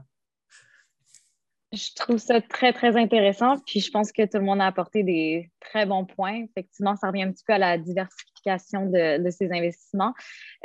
[1.75, 3.57] Je trouve ça très, très intéressant.
[3.65, 6.45] Puis je pense que tout le monde a apporté des très bons points.
[6.45, 10.13] Effectivement, ça revient un petit peu à la diversification de, ces investissements.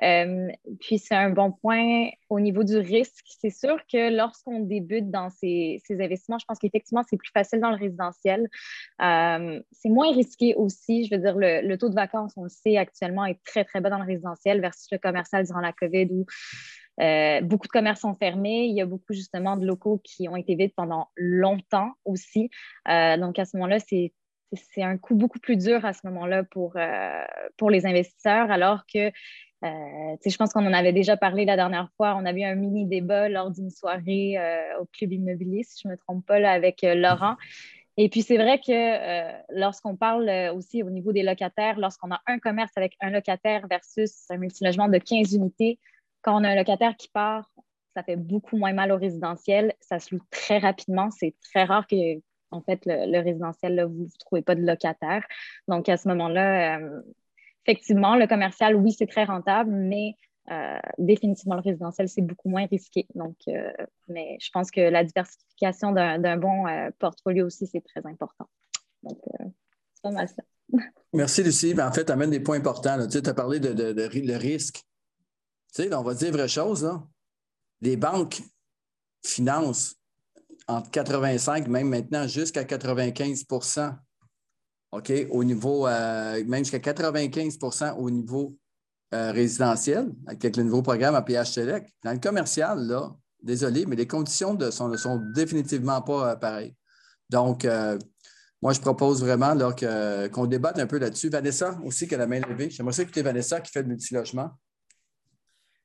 [0.02, 0.48] Euh,
[0.80, 3.24] puis c'est un bon point au niveau du risque.
[3.40, 7.70] C'est sûr que lorsqu'on débute dans ces, investissements, je pense qu'effectivement, c'est plus facile dans
[7.70, 8.48] le résidentiel.
[9.02, 11.06] Euh, c'est moins risqué aussi.
[11.06, 13.80] Je veux dire, le, le, taux de vacances, on le sait actuellement, est très, très
[13.80, 16.26] bas dans le résidentiel versus le commercial durant la COVID où
[17.00, 18.66] euh, beaucoup de commerces sont fermés.
[18.66, 22.50] Il y a beaucoup justement de locaux qui ont été vides pendant longtemps aussi.
[22.88, 24.12] Euh, donc à ce moment-là, c'est
[24.82, 27.24] un coût beaucoup plus dur à ce moment-là pour, euh,
[27.56, 29.10] pour les investisseurs, alors que
[29.62, 32.16] je pense qu'on en avait déjà parlé la dernière fois.
[32.16, 34.38] On a eu un mini débat lors d'une soirée
[34.80, 37.36] au club immobilier, si je ne me trompe pas, là, avec Laurent.
[37.98, 42.38] Et puis, c'est vrai que lorsqu'on parle aussi au niveau des locataires, lorsqu'on a un
[42.38, 45.78] commerce avec un locataire versus un multilogement de 15 unités,
[46.22, 47.50] quand on a un locataire qui part,
[47.94, 49.74] ça fait beaucoup moins mal au résidentiel.
[49.80, 51.10] Ça se loue très rapidement.
[51.10, 55.24] C'est très rare que, en fait, le, résidentiel, vous ne trouvez pas de locataire.
[55.68, 57.02] Donc, à ce moment-là, euh,
[57.66, 60.14] effectivement, le commercial, oui, c'est très rentable, mais
[60.50, 63.06] euh, définitivement, le résidentiel, c'est beaucoup moins risqué.
[63.14, 63.72] Donc, euh,
[64.08, 66.64] mais je pense que la diversification d'un bon
[66.98, 68.48] portfolio aussi, c'est très important.
[69.02, 69.18] Donc,
[69.94, 70.42] c'est pas mal ça.
[71.12, 71.74] Merci, Lucie.
[71.74, 73.06] Ben, en fait, tu amènes des points importants.
[73.08, 74.84] Tu as parlé de, de, risque.
[75.74, 76.90] Tu sais, on va dire vraie chose.
[77.80, 78.42] Les banques
[79.24, 79.94] financent
[80.66, 83.44] entre 85, même maintenant jusqu'à 95
[84.92, 87.58] OK, au niveau, même jusqu'à 95
[87.96, 88.56] au niveau
[89.12, 91.56] résidentiel, avec le nouveau programme à PH.
[92.04, 96.74] Dans le commercial, là, désolé, mais les conditions sont, ne sont définitivement pas pareilles.
[97.28, 97.66] Donc,
[98.62, 101.28] moi, je propose vraiment qu'on débatte un peu là-dessus.
[101.28, 102.68] Vanessa aussi, qui a la main levée.
[102.70, 104.50] J'aimerais ça écouter Vanessa qui fait le multilogement.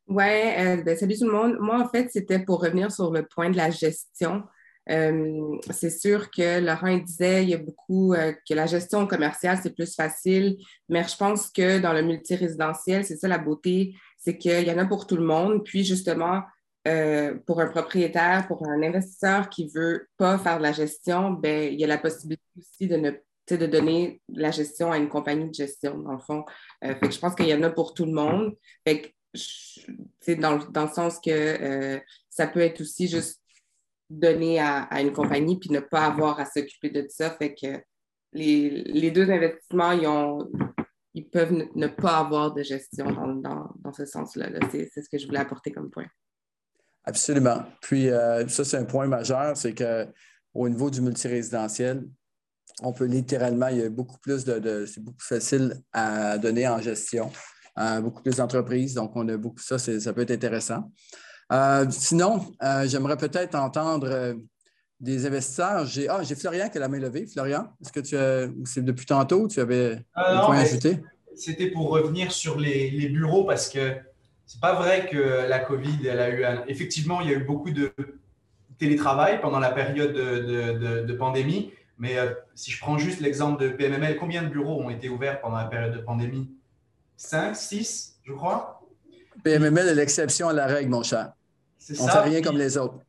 [0.08, 1.58] Oui, euh, ben, salut tout le monde.
[1.60, 4.44] Moi, en fait, c'était pour revenir sur le point de la gestion.
[4.92, 9.60] Euh, c'est sûr que Laurent disait il y a beaucoup euh, que la gestion commerciale,
[9.64, 10.58] c'est plus facile,
[10.90, 14.78] mais je pense que dans le multirésidentiel, c'est ça la beauté, c'est qu'il y en
[14.78, 15.64] a pour tout le monde.
[15.64, 16.44] Puis justement,
[17.48, 21.74] pour un propriétaire, pour un investisseur qui ne veut pas faire de la gestion, ben,
[21.74, 23.12] il y a la possibilité aussi de ne
[23.48, 26.46] de donner la gestion à une compagnie de gestion, dans le fond.
[26.82, 28.56] fait que je pense qu'il y en a pour tout le monde.
[30.40, 33.42] Dans, dans le sens que euh, ça peut être aussi juste
[34.10, 37.32] donné à, une compagnie puis ne pas avoir à s'occuper de ça.
[37.32, 37.82] Fait que
[38.34, 40.50] les, deux investissements, ils, ont,
[41.14, 43.06] ils peuvent ne, pas avoir de gestion
[43.38, 44.50] dans, ce sens-là.
[44.72, 46.08] c'est, ce que je voulais apporter comme point.
[47.04, 47.64] Absolument.
[47.82, 52.08] Puis euh, ça, c'est un point majeur, c'est qu'au niveau du multirésidentiel,
[52.82, 56.68] on peut littéralement, il y a beaucoup plus de c'est beaucoup plus facile à donner
[56.68, 57.32] en gestion
[58.02, 58.94] beaucoup plus d'entreprises.
[58.94, 60.92] Donc, on a beaucoup ça, ça peut être intéressant.
[61.52, 64.34] Euh, sinon, euh, j'aimerais peut-être entendre euh,
[65.00, 65.86] des investisseurs.
[65.86, 67.28] J'ai ah, Florian qui a la main levée.
[67.28, 71.00] Florian, est-ce que tu as, c'est depuis tantôt, tu avais un point à ajouter?
[71.36, 73.96] C'était pour revenir sur les, bureaux parce que
[74.46, 77.72] c'est pas vrai que la COVID, elle a eu effectivement, il y a eu beaucoup
[77.72, 77.94] de
[78.78, 81.72] télétravail pendant la période de, pandémie.
[81.98, 82.16] Mais
[82.56, 85.66] si je prends juste l'exemple de PMML, combien de bureaux ont été ouverts pendant la
[85.66, 86.50] période de pandémie?
[87.18, 88.82] 5, 6, je crois.
[89.44, 91.34] PMML est l'exception à la règle, mon cher.
[92.00, 93.00] On ne fait rien comme les autres.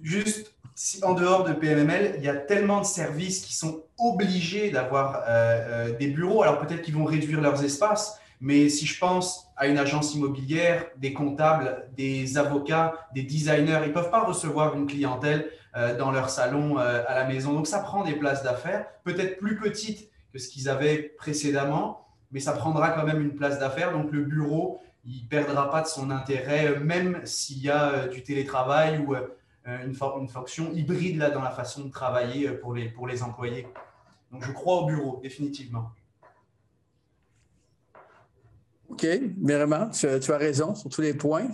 [0.00, 4.70] Juste, si en dehors de PMML, il y a tellement de services qui sont obligés
[4.70, 6.42] d'avoir euh, euh, des bureaux.
[6.42, 10.86] Alors peut-être qu'ils vont réduire leurs espaces, mais si je pense à une agence immobilière,
[10.96, 16.10] des comptables, des avocats, des designers, ils ne peuvent pas recevoir une clientèle euh, dans
[16.10, 17.52] leur salon à la maison.
[17.52, 22.01] Donc ça prend des places d'affaires, peut-être plus petites que ce qu'ils avaient précédemment,
[22.32, 23.92] mais ça prendra quand même une place d'affaires.
[23.92, 27.92] Donc le bureau, il ne perdra pas de son intérêt, euh, même s'il y a
[27.92, 29.28] euh, du télétravail ou euh,
[29.66, 33.66] une, une, fonction hybride là, dans la façon de travailler pour les, pour les employés.
[34.32, 35.90] Donc je crois au bureau, définitivement.
[38.88, 39.06] OK,
[39.40, 41.48] vraiment, tu, as raison sur tous les points.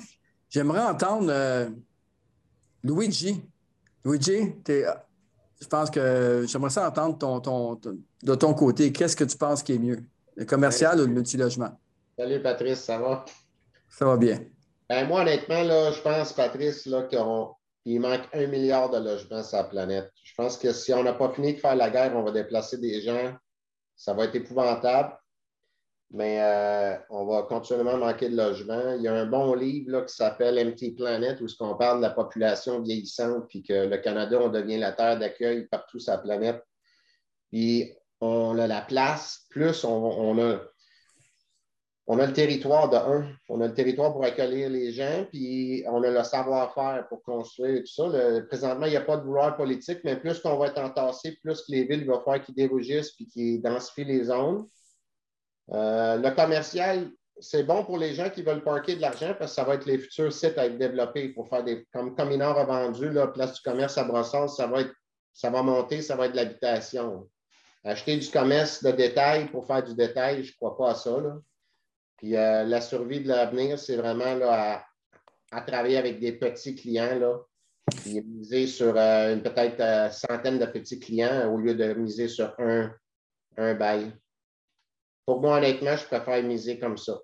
[0.49, 1.33] J'aimerais entendre
[2.83, 3.43] Luigi.
[4.05, 7.81] Luigi, je pense que j'aimerais ça entendre ton, ton,
[8.23, 8.93] de ton côté.
[8.93, 10.05] Qu'est-ce que tu penses qui est mieux?
[10.39, 11.77] Le commercial ou le multilogement?
[12.17, 13.25] Salut Patrice, ça va?
[13.89, 14.39] Ça va bien.
[14.89, 19.65] Ben, moi, honnêtement, là, je pense, Patrice, qu'il manque un milliard de logements sur la
[19.65, 20.13] planète.
[20.23, 22.79] Je pense que si on n'a pas fini de faire la guerre, on va déplacer
[22.79, 23.35] des gens.
[23.97, 25.19] Ça va être épouvantable.
[26.13, 28.95] Mais euh, on va continuellement manquer de logements.
[28.95, 32.03] Il y a un bon livre là, qui s'appelle Empty Planet, où on parle de
[32.03, 36.19] la population vieillissante, puis que le Canada, on devient la terre d'accueil partout sur la
[36.19, 36.63] planète.
[37.51, 40.61] Puis on a la place, plus on, a,
[42.09, 43.33] le territoire de un.
[43.49, 47.81] On a le territoire pour accueillir les gens, puis on a le savoir-faire pour construire
[47.81, 48.43] tout ça.
[48.49, 51.63] présentement, il n'y a pas de vouloir politique, mais plus qu'on va être entassé, plus
[51.63, 54.67] que les villes vont faire qu'ils dérougissent puis qu'ils densifient les zones.
[55.73, 59.57] Euh, le commercial, c'est bon pour les gens qui veulent parker de l'argent parce que
[59.57, 61.87] ça va être les futurs sites à être développés pour faire des.
[61.93, 64.95] Comme Cominard a vendu, la place du commerce à Brossard, ça va, être,
[65.33, 67.29] ça va monter, ça va être l'habitation.
[67.85, 71.17] Acheter du commerce de détail pour faire du détail, je ne crois pas à ça.
[72.17, 74.85] Puis euh, la survie de l'avenir, c'est vraiment là,
[75.53, 77.19] à, travailler avec des petits clients.
[77.19, 77.39] Là,
[78.03, 82.29] puis miser sur euh, une peut-être euh, centaine de petits clients au lieu de miser
[82.29, 82.93] sur un,
[83.57, 84.13] un bail.
[85.25, 87.19] Pour moi, honnêtement, je préfère miser comme ça.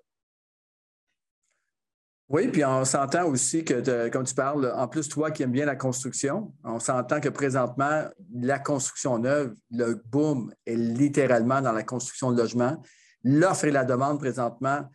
[2.27, 5.65] Oui, puis on s'entend aussi que, comme tu parles, en plus, toi qui aimes bien
[5.65, 11.83] la construction, on s'entend que présentement, la construction neuve, le boom est littéralement dans la
[11.83, 12.81] construction de logements.
[13.23, 14.89] L'offre et la demande présentement,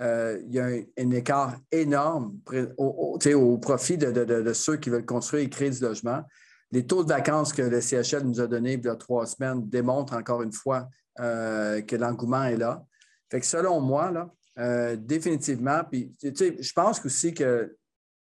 [0.00, 2.38] euh, il y a un, écart énorme
[2.76, 6.22] au, profit de, ceux qui veulent construire et créer du logement.
[6.70, 9.68] Les taux de vacances que le CHL nous a donnés il y a trois semaines
[9.68, 12.84] démontrent encore une fois euh, que l'engouement est là.
[13.30, 15.82] Fait que selon moi, là, euh, définitivement.
[15.90, 17.76] Puis, tu sais, je pense aussi que,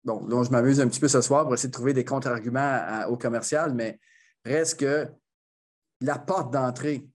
[0.04, 3.04] bon, donc je m'amuse un petit peu ce soir pour essayer de trouver des contre-arguments
[3.08, 4.00] au commercial, mais
[4.44, 5.08] reste que
[6.00, 7.06] la porte d'entrée,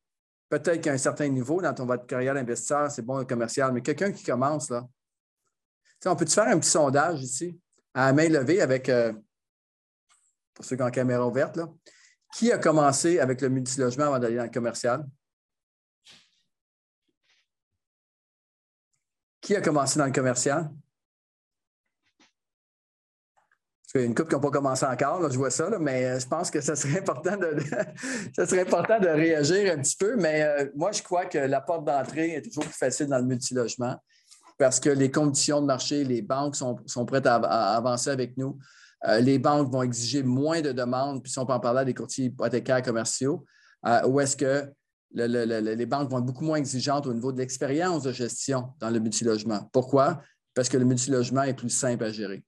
[0.49, 3.81] peut-être qu'à un certain niveau, dans ton votre carrière d'investisseur, c'est bon le commercial, mais
[3.81, 7.59] quelqu'un qui commence, là, tu sais, on peut-tu faire un petit sondage ici,
[7.93, 9.13] à main levée avec, euh,
[10.53, 11.67] pour ceux qui ont la caméra ouverte, là,
[12.35, 15.05] qui a commencé avec le multilogement avant d'aller dans le commercial?
[19.47, 20.69] Qui a commencé dans le commercial?
[23.95, 26.19] Il y a une couple qui n'ont pas commencé encore, je vois ça, mais euh,
[26.19, 27.57] je pense que ça serait important de,
[28.45, 30.17] serait important de réagir un petit peu.
[30.17, 33.23] Mais euh, moi, je crois que la porte d'entrée est toujours plus facile dans le
[33.23, 33.95] multilogement
[34.57, 38.59] parce que les conditions de marché, les banques sont, prêtes à, avancer avec nous.
[39.07, 41.93] Euh, les banques vont exiger moins de demandes, puis si on peut en parler des
[41.93, 43.45] courtiers hypothécaires commerciaux,
[44.05, 44.69] où est-ce que
[45.11, 48.99] les banques vont être beaucoup moins exigeantes au niveau de l'expérience de gestion dans le
[48.99, 49.69] multilogement.
[49.71, 50.21] Pourquoi?
[50.53, 52.43] Parce que le multilogement est plus simple à gérer.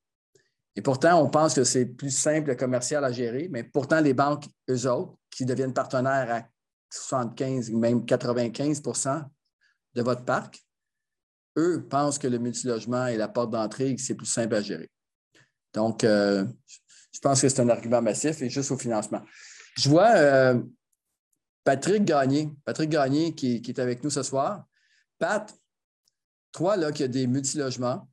[0.75, 4.13] Et pourtant, on pense que c'est plus simple le commercial à gérer, mais pourtant, les
[4.13, 6.43] banques, eux autres, qui deviennent partenaires à
[6.91, 9.25] 75, même 95%
[9.95, 10.63] de votre parc,
[11.57, 14.61] eux pensent que le multilogement est la porte d'entrée et que c'est plus simple à
[14.61, 14.89] gérer.
[15.73, 16.45] Donc, euh,
[17.11, 19.21] je pense que c'est un argument massif et juste au financement.
[19.77, 20.61] Je vois euh,
[21.69, 24.65] Patrick Gagné, Patrick Gagné qui, qui, est avec nous ce soir.
[25.19, 25.55] Pat,
[26.51, 28.09] toi, là, qui as des multilogements,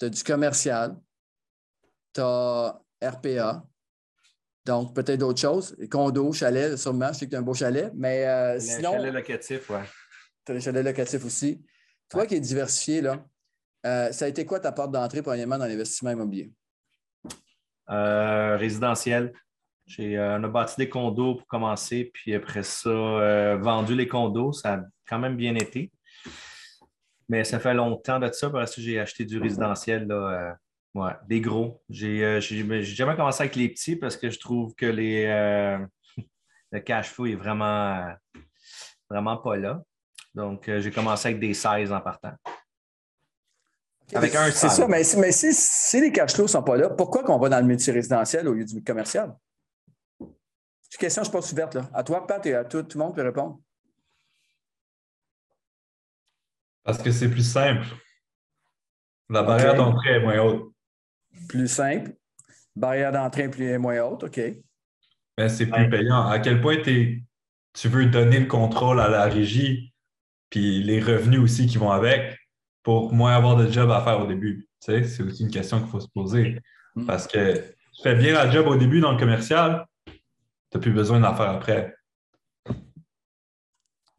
[0.00, 1.00] tu as du commercial,
[2.12, 3.64] tu as RPA,
[4.64, 5.76] donc peut-être d'autres choses.
[5.92, 7.12] Condo, chalet, sûrement.
[7.12, 8.94] Je sais que tu as un beau chalet, mais euh, sinon.
[8.94, 9.78] chalet locatif, oui.
[10.44, 11.64] Tu as des chalets locatifs aussi.
[12.08, 13.24] Toi qui es diversifié, là,
[13.86, 16.52] euh, ça a été quoi ta porte d'entrée, premièrement, dans l'investissement immobilier?
[17.90, 19.32] Euh, résidentiel.
[19.86, 24.52] J'ai, on a bâti des condos pour commencer, puis après ça, vendu les condos.
[24.52, 25.90] Ça a quand même bien été.
[27.28, 30.56] Mais ça fait longtemps de ça, parce que j'ai acheté du résidentiel là,
[30.94, 31.82] Ouais, des gros.
[32.02, 35.78] Euh, j'ai jamais commencé avec les petits parce que je trouve que les, euh,
[36.72, 38.12] le cash flow est vraiment,
[39.08, 39.82] vraiment pas là.
[40.34, 42.32] Donc, euh, j'ai commencé avec des 16 en partant.
[44.14, 46.90] Avec un C'est ça, mais, mais si, si, les cash flows ne sont pas là,
[46.90, 49.34] pourquoi qu'on va dans le multirésidentiel au lieu du commercial?
[50.92, 51.74] C'est une question, je pense, ouverte.
[51.74, 51.88] Là.
[51.94, 53.58] À toi, Pat, et à tout, tout le monde peut répondre.
[56.84, 57.86] Parce que c'est plus simple.
[59.30, 60.70] La barrière d'entrée est moins haute
[61.48, 62.12] plus simple.
[62.76, 64.38] Barrière d'entrée plus moins haute, OK.
[65.38, 66.26] Mais c'est plus payant.
[66.28, 69.94] À quel point tu veux donner le contrôle à la régie,
[70.50, 72.38] puis les revenus aussi qui vont avec,
[72.82, 74.68] pour moins avoir de job à faire au début?
[74.78, 76.58] c'est aussi une question qu'il faut se poser.
[76.96, 77.06] Hmm.
[77.06, 79.86] Parce que tu fais bien la job au début dans le commercial,
[80.72, 81.94] tu n'as plus besoin d'en faire après.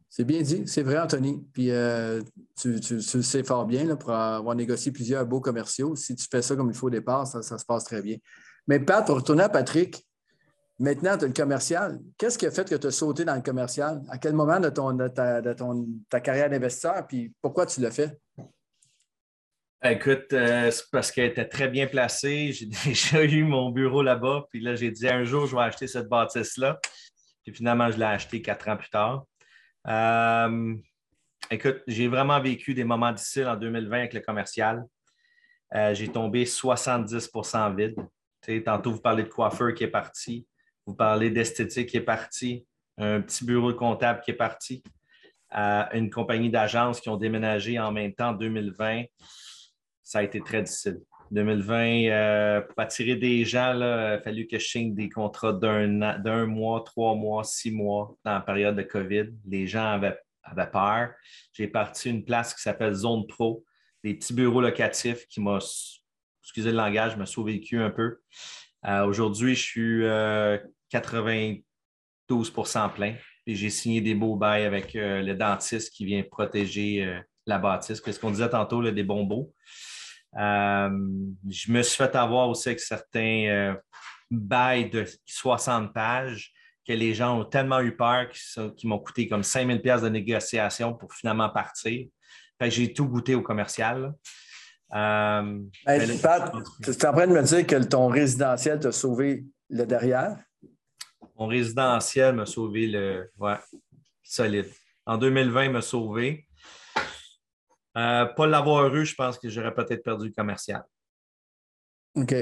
[0.08, 1.44] C'est bien dit, c'est vrai, Anthony.
[1.52, 2.22] Puis euh,
[2.60, 5.96] tu, le sais fort bien là, pour avoir négocié plusieurs beaux commerciaux.
[5.96, 8.18] Si tu fais ça comme il faut au départ, ça, se passe très bien.
[8.68, 10.06] Mais Pat, pour retourner à Patrick,
[10.78, 11.98] maintenant, tu as le commercial.
[12.16, 14.02] Qu'est-ce qui a fait que tu as sauté dans le commercial?
[14.08, 17.04] À quel moment de, ton, ta, carrière d'investisseur?
[17.08, 18.16] Puis pourquoi tu l'as fait?
[19.86, 22.52] Écoute, euh, c'est parce qu'elle était très bien placée.
[22.54, 24.46] J'ai déjà eu mon bureau là-bas.
[24.48, 26.80] Puis là, j'ai dit un jour, je vais acheter cette bâtisse-là.
[27.42, 29.26] Puis finalement, je l'ai acheté quatre ans plus tard.
[29.86, 30.74] Euh,
[31.50, 34.86] écoute, j'ai vraiment vécu des moments difficiles en 2020 avec le commercial.
[35.74, 38.64] Euh, j'ai tombé 70% vide.
[38.64, 40.46] tantôt, vous parlez de coiffeur qui est parti.
[40.86, 42.66] Vous parlez d'esthétique qui est parti.
[42.96, 44.82] Un petit bureau de comptable qui est parti.
[45.52, 49.04] Une compagnie d'agence qui ont déménagé en même temps en 2020.
[50.04, 51.00] Ça a été très difficile.
[51.30, 56.46] 2020, euh, pour attirer des gens, il a fallu que je signe des contrats d'un
[56.46, 59.30] mois, trois mois, six mois dans la période de COVID.
[59.46, 60.18] Les gens avaient,
[60.70, 61.10] peur.
[61.54, 63.64] J'ai parti une place qui s'appelle Zone Pro,
[64.04, 65.58] des petits bureaux locatifs qui m'ont,
[66.42, 68.18] excusez le langage, m'a sauvé un peu.
[68.86, 71.62] Euh, aujourd'hui, je suis 92%
[72.36, 73.14] euh, plein
[73.46, 78.00] et j'ai signé des beaux bails avec le dentiste qui vient protéger la bâtisse.
[78.00, 79.50] Qu'est-ce qu'on disait tantôt, des bonbons.
[79.50, 79.93] Euh,
[80.36, 83.74] je me suis fait avoir aussi avec certains euh,
[84.30, 86.52] bails de 60 pages
[86.86, 88.28] que les gens ont tellement eu peur
[88.76, 92.06] qu'ils m'ont coûté comme 5000 pièces de négociation pour finalement partir.
[92.60, 94.12] j'ai tout goûté au commercial.
[94.94, 95.60] Euh,
[96.22, 100.36] Pat, tu es en train de me dire que ton résidentiel t'a sauvé le derrière?
[101.36, 103.30] Mon résidentiel m'a sauvé le.
[103.38, 103.56] Ouais,
[104.22, 104.70] solide.
[105.06, 106.46] En 2020, il m'a sauvé.
[107.96, 110.84] Euh, pas l'avoir eu, je pense que j'aurais peut-être perdu le commercial.
[112.16, 112.34] OK.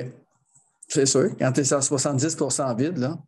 [0.88, 1.36] C'est sûr.
[1.38, 3.18] Quand tu es à 70% vide, là.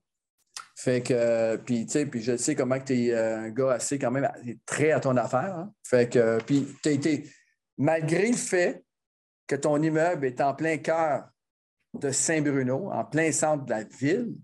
[0.77, 3.99] Fait que, puis, tu sais, puis je sais comment tu es euh, un gars assez
[3.99, 4.29] quand même
[4.67, 5.57] très à ton affaire.
[5.57, 5.73] Hein.
[5.85, 7.31] Fait que, puis, tu été,
[7.79, 8.85] malgré le fait
[9.47, 11.29] que ton immeuble est en plein cœur
[11.95, 14.35] de Saint-Bruno, en plein centre de la ville,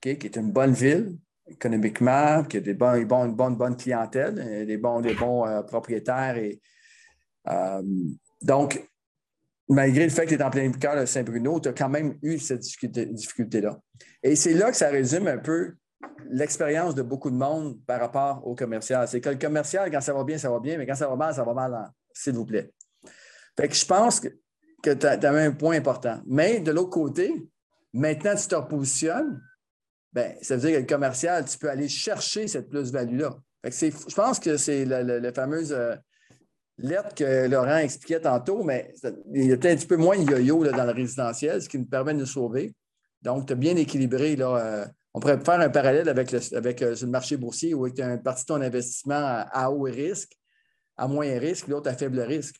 [0.00, 4.64] qui est une bonne ville économiquement, qui a des bons, une bonne, bonne clientèle, euh,
[4.64, 6.77] des bons, des bons propriétaires et euh,
[8.42, 8.88] donc,
[9.68, 12.18] malgré le fait que tu es en plein cœur de Saint-Bruno, tu as quand même
[12.22, 13.78] eu cette difficulté-là.
[14.22, 15.74] Et c'est là que ça résume un peu
[16.30, 19.06] l'expérience de beaucoup de monde par rapport au commercial.
[19.08, 21.16] C'est que le commercial, quand ça va bien, ça va bien, mais quand ça va
[21.16, 22.72] mal, ça va mal, s'il vous plaît.
[23.56, 24.28] Fait que je pense que,
[24.82, 26.20] tu as, un point important.
[26.26, 27.34] Mais de l'autre côté,
[27.92, 29.40] maintenant, tu te repositionnes,
[30.12, 33.36] ben, ça veut dire que le commercial, tu peux aller chercher cette plus-value-là.
[33.64, 35.96] Je pense que c'est la, fameuse euh,
[36.78, 38.92] lettre que Laurent expliquait tantôt, mais
[39.34, 41.78] il y a peut-être un petit peu moins de yo-yo dans le résidentiel, ce qui
[41.78, 42.74] nous permet de nous sauver.
[43.22, 44.36] Donc, tu as bien équilibré.
[44.36, 47.88] Là, euh, on pourrait faire un parallèle avec le, avec, euh, le marché boursier où
[47.90, 50.32] tu as une partie de ton investissement à, haut risque,
[50.96, 52.56] à moyen risque, l'autre à faible risque.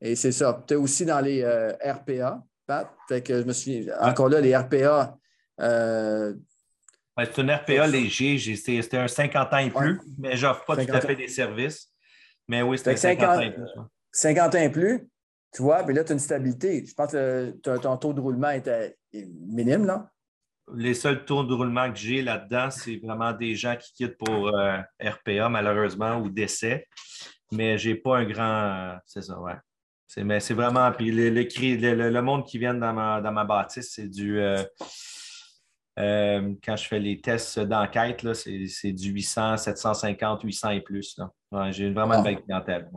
[0.00, 0.62] Et c'est ça.
[0.66, 2.90] Tu es aussi dans les RPA, Pat.
[3.08, 5.16] Fait que je me suis encore là, les RPA,
[5.58, 8.38] c'est un RPA léger.
[8.56, 11.91] C'était un 50 ans et plus, mais je n'offre pas tout à fait des services.
[12.48, 13.68] Mais oui, c'était 50, 50, ans et plus.
[14.12, 15.08] 50 ans et plus,
[15.54, 16.84] tu vois, puis là, tu as une stabilité.
[16.84, 20.08] Je pense que ton taux de roulement est minime, là.
[20.74, 24.56] Les seuls taux de roulement que j'ai là-dedans, c'est vraiment des gens qui quittent pour
[24.56, 26.86] euh, RPA, malheureusement, ou décès.
[27.50, 28.96] Mais je n'ai pas un grand.
[29.04, 29.56] C'est ça, ouais.
[30.18, 30.90] Mais c'est vraiment.
[30.92, 34.40] Puis le, le, monde qui vient dans ma, dans ma bâtisse, c'est du.
[34.40, 34.62] Euh,
[35.98, 41.18] euh, quand je fais les tests d'enquête, c'est du 800, 750, 800 et plus.
[41.70, 42.88] J'ai vraiment une belle clientèle.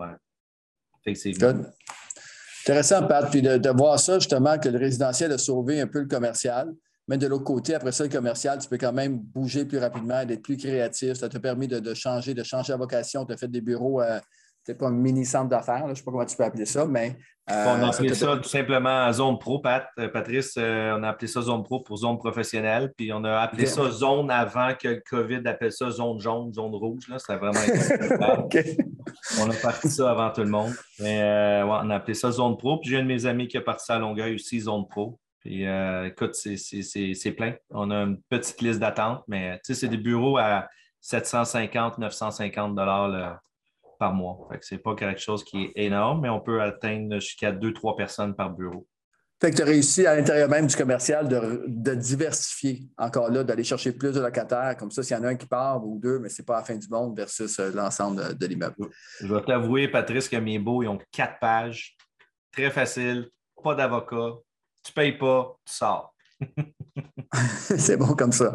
[2.64, 3.30] Intéressant, Pat.
[3.30, 6.74] Puis de, voir ça, justement, que le résidentiel a sauvé un peu le commercial.
[7.08, 10.26] Mais de l'autre côté, après ça, le commercial, tu peux quand même bouger plus rapidement,
[10.26, 11.14] d'être plus créatif.
[11.14, 13.26] Ça t'a permis de, changer, de changer la vocation.
[13.26, 14.20] Tu as fait des bureaux euh,
[14.66, 16.86] c'est pas un mini centre d'affaires, je ne sais pas comment tu peux appeler ça,
[16.86, 17.16] mais.
[17.52, 19.88] Euh, on a appelé ça, tout simplement Zone Pro, Pat.
[20.00, 23.38] Euh, Patrice, euh, on a appelé ça Zone Pro pour zone professionnelle, puis on a
[23.38, 27.04] appelé ça Zone avant que le COVID appelle ça Zone jaune, Zone rouge.
[27.20, 27.60] C'était vraiment
[29.40, 30.74] On a parti ça avant tout le monde.
[31.00, 33.62] Mais on a appelé ça Zone Pro, puis j'ai un de mes amis qui a
[33.62, 35.20] parti à Longueuil aussi, Zone Pro.
[35.42, 35.64] Puis
[36.08, 37.54] écoute, c'est plein.
[37.70, 40.68] On a une petite liste d'attente, mais c'est des bureaux à
[41.02, 43.40] 750, 950 dollars
[43.98, 44.48] par mois.
[44.62, 47.96] Ce n'est pas quelque chose qui est énorme, mais on peut atteindre jusqu'à deux, trois
[47.96, 48.88] personnes par bureau.
[49.42, 53.66] Fait que tu as réussi à l'intérieur même du commercial de, diversifier encore là, d'aller
[53.66, 54.78] chercher plus de locataires.
[54.78, 56.58] Comme ça, s'il y en a un qui part ou deux, mais ce n'est pas
[56.58, 58.76] la fin du monde versus euh, l'ensemble de, l'immeuble.
[59.20, 61.98] Je vais t'avouer, Patrice, que mes beaux, ils ont quatre pages.
[62.54, 63.30] Très facile,
[63.62, 64.36] pas d'avocat.
[64.84, 66.16] Tu ne payes pas, tu sors.
[67.78, 68.54] c'est bon comme ça.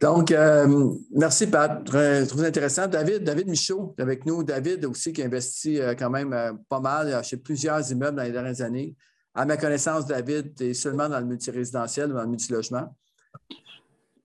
[0.00, 1.84] Donc, euh, merci, Pat.
[1.84, 2.86] Très, intéressant.
[2.86, 4.42] David, David Michaud avec nous.
[4.42, 8.22] David aussi qui a investi euh, quand même euh, pas mal chez plusieurs immeubles dans
[8.22, 8.94] les dernières années.
[9.34, 12.94] À ma connaissance, David, tu es seulement dans le multirésidentiel ou dans le multilogement?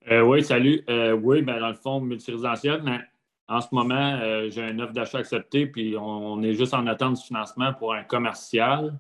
[0.10, 0.84] oui, salut.
[1.24, 2.99] oui, ben, dans le fond, multirésidentiel, mais
[3.47, 7.24] en ce moment, j'ai un offre d'achat accepté, puis on, est juste en attente du
[7.24, 8.99] financement pour un commercial.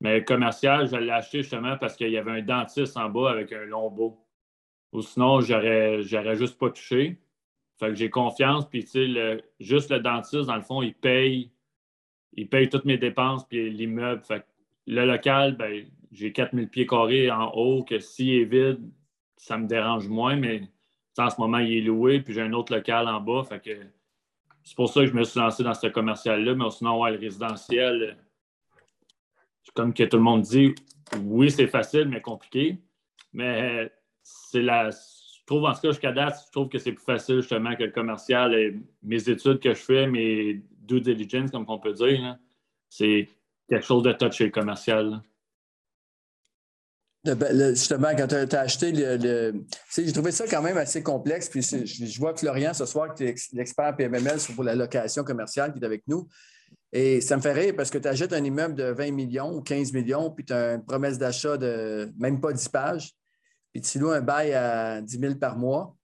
[0.00, 3.52] Mais commercial, je l'ai acheté justement parce qu'il y avait un dentiste en bas avec
[3.52, 4.27] un beau.
[4.92, 7.18] Ou sinon, j'aurais, j'aurais juste pas touché.
[7.78, 8.68] Fait que j'ai confiance.
[8.68, 11.50] Puis, tu sais, juste le dentiste, dans le fond, il paye,
[12.32, 14.22] il paye toutes mes dépenses, puis l'immeuble.
[14.22, 14.46] Fait que
[14.86, 18.80] le local, ben, j'ai 4000 pieds carrés en haut, que s'il est vide,
[19.36, 20.62] ça me dérange moins, mais
[21.18, 23.44] en ce moment, il est loué, puis j'ai un autre local en bas.
[23.44, 23.70] Fait que
[24.62, 26.54] c'est pour ça que je me suis lancé dans ce commercial-là.
[26.54, 28.16] Mais sinon, ouais, le résidentiel,
[29.74, 30.74] comme que tout le monde dit,
[31.22, 32.78] oui, c'est facile, mais compliqué.
[33.32, 33.90] Mais
[34.50, 34.90] c'est la.
[34.90, 37.84] Je trouve, en ce cas, jusqu'à date, je trouve que c'est plus facile justement que
[37.84, 38.54] le commercial.
[38.54, 42.38] Et mes études que je fais, mes due diligence, comme on peut dire,
[42.88, 43.28] c'est
[43.68, 45.20] quelque chose de touché, le commercial.
[47.24, 49.64] justement, quand tu as, acheté le.
[49.94, 51.48] j'ai trouvé ça quand même assez complexe.
[51.48, 55.72] Puis je, vois que Florian, ce soir, tu es l'expert PMML pour la location commerciale
[55.72, 56.28] qui est avec nous.
[56.92, 59.60] Et ça me fait rire parce que tu achètes un immeuble de 20 millions ou
[59.60, 63.14] 15 millions, puis tu as une promesse d'achat de même pas 10 pages,
[63.72, 65.96] puis tu loues un bail à 10 000 par mois,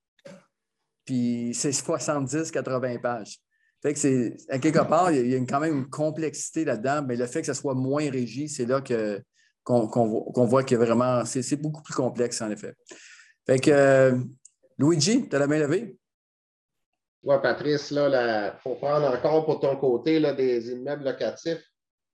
[1.04, 3.38] puis c'est 70, 80 pages.
[3.82, 7.16] Fait que c'est, à quelque part, il y a quand même une complexité là-dedans, mais
[7.16, 9.22] le fait que ça soit moins régi, c'est là que,
[9.62, 12.74] qu'on, voit que vraiment, c'est, beaucoup plus complexe, en effet.
[13.46, 14.18] Fait que, euh,
[14.78, 15.98] Luigi, tu as la main levée?
[17.22, 21.62] Oui, Patrice, il faut prendre encore pour ton côté là, des immeubles locatifs.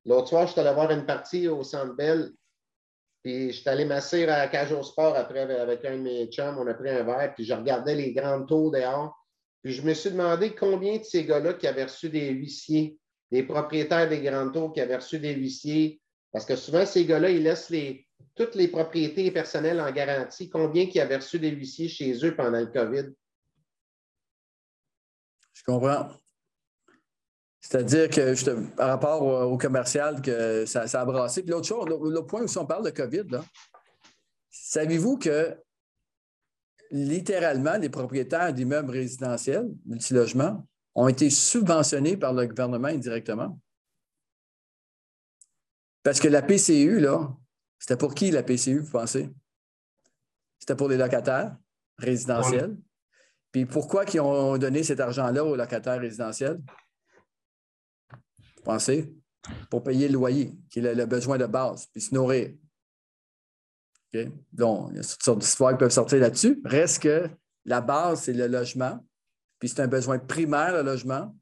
[0.04, 2.32] L'autre soir, je suis allé voir une partie au Centre Bell,
[3.22, 6.56] puis je suis allé masser à au Sport après avec un de mes chums.
[6.58, 9.14] On a pris un verre, puis je regardais les grandes tours dehors.
[9.62, 12.98] Puis je me suis demandé combien de ces gars-là qui avaient reçu des huissiers,
[13.30, 16.00] des propriétaires des grandes tours qui avaient reçu des huissiers,
[16.32, 20.48] parce que souvent, ces gars-là, ils laissent les, toutes les propriétés personnelles en garantie.
[20.48, 23.12] Combien qui avaient reçu des huissiers chez eux pendant le COVID?
[25.52, 26.08] Je comprends.
[27.60, 31.42] C'est-à-dire que par rapport au, commercial, que ça, a brassé.
[31.42, 33.40] Puis l'autre chose, l'autre point où on parle de COVID,
[34.50, 35.56] savez-vous que
[36.90, 43.60] littéralement, les propriétaires d'immeubles résidentiels, multilogements, ont été subventionnés par le gouvernement indirectement?
[46.02, 47.36] Parce que la PCU, là,
[47.78, 49.30] c'était pour qui la PCU, vous pensez?
[50.58, 51.56] C'était pour les locataires
[51.98, 52.76] résidentiels.
[53.52, 56.60] Puis pourquoi ils ont donné cet argent-là aux locataires résidentiels?
[58.64, 59.12] Pensez?
[59.70, 62.50] Pour payer le loyer, qui est le, besoin de base, puis se nourrir.
[64.52, 66.60] Donc, il y a toutes sortes d'histoires qui peuvent sortir là-dessus.
[66.64, 67.30] Reste que
[67.64, 68.98] la base, c'est le logement.
[69.58, 71.34] Puis c'est un besoin primaire, le logement.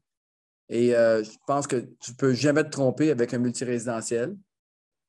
[0.69, 4.37] Et euh, je pense que tu ne peux jamais te tromper avec un multirésidentiel.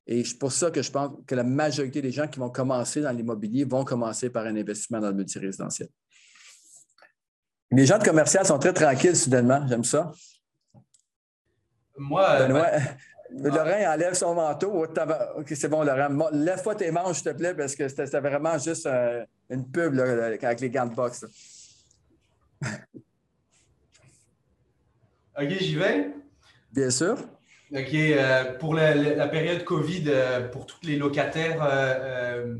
[0.06, 3.02] Et c'est pour ça que je pense que la majorité des gens qui vont commencer
[3.02, 5.88] dans l'immobilier vont commencer par un investissement dans le multirésidentiel.
[7.70, 9.64] Les gens de commercial sont très tranquilles soudainement.
[9.68, 10.10] J'aime ça.
[12.00, 12.68] Moi, euh, Benoît,
[13.30, 14.84] Laurent enlève son manteau.
[14.84, 16.30] OK, c'est bon, Laurent.
[16.32, 20.60] Lève-toi tes manches, s'il te plaît, parce que c'était vraiment juste euh, une pub avec
[20.60, 21.24] les gants de boxe.
[25.40, 26.10] OK, j'y vais?
[26.72, 27.16] Bien sûr.
[27.72, 27.94] OK.
[27.94, 32.56] Euh, pour la, période COVID, euh, pour tous les locataires euh,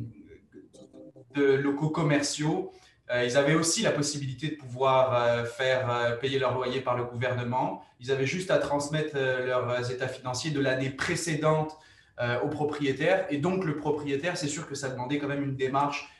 [1.35, 2.73] de locaux commerciaux,
[3.13, 7.83] ils avaient aussi la possibilité de pouvoir faire payer leur loyer par le gouvernement.
[8.01, 11.77] Ils avaient juste à transmettre leurs états financiers de l'année précédente
[12.43, 13.27] au propriétaire.
[13.31, 16.11] Et donc, le propriétaire, c'est sûr que ça demandait quand même une démarche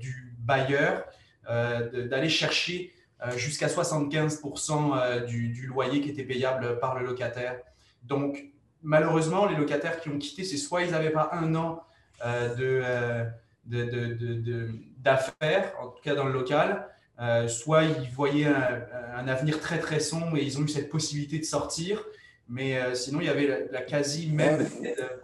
[0.00, 1.04] du bailleur
[1.48, 2.92] d'aller chercher
[3.36, 7.56] jusqu'à 75% du, du, loyer qui était payable par le locataire.
[8.02, 8.44] Donc,
[8.84, 11.82] malheureusement, les locataires qui ont quitté, c'est soit ils n'avaient pas un an
[12.24, 13.24] euh,
[13.72, 16.86] euh, d'affaires, en tout cas dans le local,
[17.20, 21.38] euh, soit ils voyaient un, avenir très très sombre et ils ont eu cette possibilité
[21.38, 22.04] de sortir.
[22.46, 24.68] Mais sinon, il y avait la, quasi même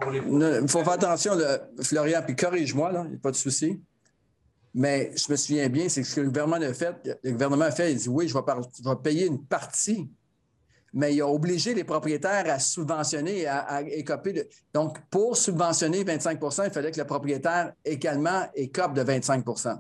[0.00, 0.20] pour les.
[0.20, 1.32] Il faut faire attention,
[1.82, 3.78] Florian, puis corrige-moi, il n'y a pas de souci.
[4.72, 6.94] Mais je me souviens bien, c'est ce que le gouvernement a fait.
[7.22, 8.40] Le gouvernement a fait, il dit oui, je vais,
[8.82, 10.08] je vais payer une partie
[10.92, 14.48] mais il a obligé les propriétaires à subventionner, à, à écoper.
[14.74, 19.78] Donc, pour subventionner 25% il fallait que le propriétaire également écope de 25%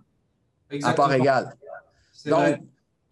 [0.82, 1.56] à part égale.
[2.26, 2.58] Donc,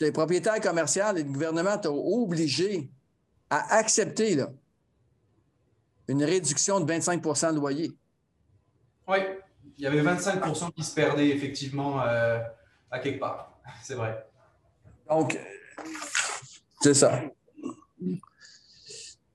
[0.00, 2.90] les propriétaires commerciaux et le gouvernement t'ont obligé
[3.50, 4.50] à accepter là,
[6.08, 7.92] une réduction de 25% de loyer.
[9.06, 9.18] Oui,
[9.76, 12.38] il y avait 25% qui se perdaient effectivement euh,
[12.90, 13.58] à quelque part.
[13.82, 14.24] C'est vrai.
[15.08, 15.38] Donc,
[16.80, 17.22] c'est ça.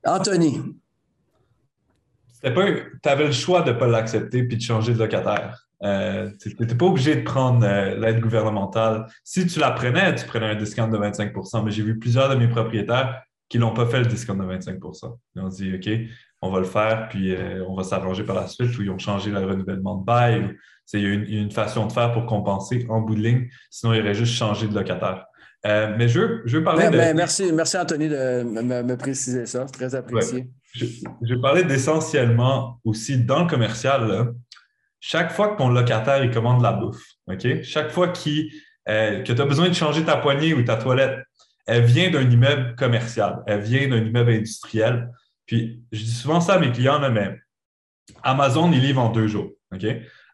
[0.05, 0.61] Anthony.
[2.41, 5.67] Tu avais le choix de ne pas l'accepter puis de changer de locataire.
[5.83, 9.05] Euh, tu n'étais pas obligé de prendre euh, l'aide gouvernementale.
[9.23, 12.35] Si tu la prenais, tu prenais un discount de 25% Mais j'ai vu plusieurs de
[12.35, 14.79] mes propriétaires qui n'ont pas fait le discount de 25
[15.35, 15.89] Ils ont dit OK,
[16.41, 18.97] on va le faire, puis euh, on va s'arranger par la suite, ou ils ont
[18.97, 20.55] changé le renouvellement de bail.
[20.93, 23.93] Il y a une, une, façon de faire pour compenser en bout de ligne, sinon
[23.93, 25.25] il aurait juste changé de locataire.
[25.65, 27.13] Mais je veux, je veux parler de...
[27.13, 29.65] merci, merci, Anthony, de me, préciser ça.
[29.67, 30.49] C'est très apprécié.
[30.73, 34.33] Je, je, veux parler d'essentiellement aussi dans le commercial.
[35.05, 37.03] Chaque fois que ton locataire il commande la bouffe,
[37.63, 38.13] chaque fois
[38.87, 41.19] euh, que tu as besoin de changer ta poignée ou ta toilette,
[41.67, 45.11] elle vient d'un immeuble commercial, elle vient d'un immeuble industriel.
[45.45, 47.37] Puis, je dis souvent ça à mes clients, mais
[48.23, 49.51] Amazon, il livre en deux jours.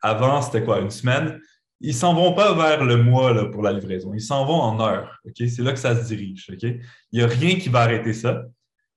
[0.03, 0.81] Avant, c'était quoi?
[0.81, 1.39] Une semaine?
[1.81, 4.13] Ils s'en vont pas vers le mois pour la livraison.
[4.13, 5.19] Ils s'en vont en heure.
[5.35, 6.45] C'est là que ça se dirige.
[6.61, 6.79] Il
[7.13, 8.43] n'y a rien qui va arrêter ça.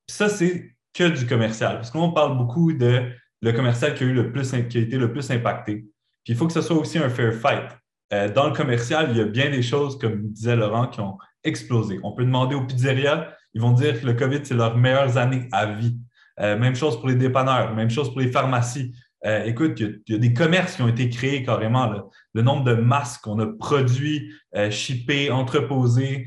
[0.07, 1.77] ça, c'est que du commercial.
[1.77, 3.11] Parce qu'on parle beaucoup de
[3.43, 5.85] le commercial qui a, eu le plus, qui a été le plus impacté.
[6.25, 7.69] Puis il faut que ce soit aussi un fair fight.
[8.13, 11.19] Euh, dans le commercial, il y a bien des choses, comme disait Laurent, qui ont
[11.43, 11.99] explosé.
[12.03, 15.49] On peut demander aux pizzerias, ils vont dire que le COVID, c'est leurs meilleures années
[15.51, 15.99] à vie.
[16.41, 18.95] Euh, même chose pour les dépanneurs, même chose pour les pharmacies.
[19.25, 21.93] Euh, écoute, il y, a des commerces qui ont été créés carrément.
[22.35, 24.33] Le nombre de masques qu'on a produits,
[24.71, 26.27] shippés, entreposés,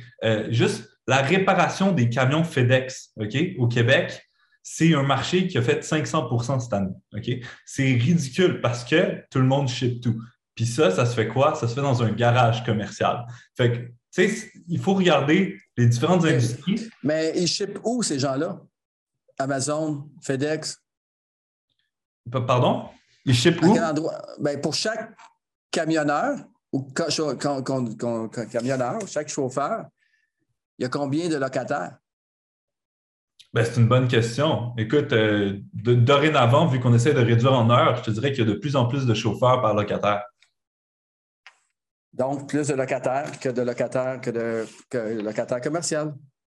[0.49, 3.13] juste la réparation des camions FedEx
[3.57, 4.25] au Québec,
[4.67, 6.95] c'est un marché qui a fait 500% cette année.
[7.67, 10.19] C'est ridicule parce que tout le monde ship tout.
[10.55, 11.53] Puis ça, ça se fait quoi?
[11.53, 13.27] Ça se fait dans un garage commercial.
[13.55, 13.77] Fait que,
[14.11, 16.89] tu sais, il faut regarder les différentes industries.
[17.03, 18.59] Mais ils shippent où ces gens-là?
[19.37, 20.81] Amazon, FedEx?
[22.31, 22.89] Pardon?
[23.23, 23.77] Ils shippent où?
[24.39, 25.15] Ben, pour chaque
[25.69, 26.39] camionneur
[26.71, 26.91] ou
[28.51, 29.85] camionneur, chaque chauffeur,
[30.79, 31.99] il y a combien de locataires?
[33.55, 34.73] Ben, c'est une bonne question.
[34.77, 38.51] Écoute, euh, dorénavant, vu qu'on essaie de réduire en heures, je te dirais qu'il y
[38.51, 40.23] a de plus en plus de chauffeurs par locataire.
[42.11, 46.13] Donc, plus de locataires que de locataires que de que locataires commercial.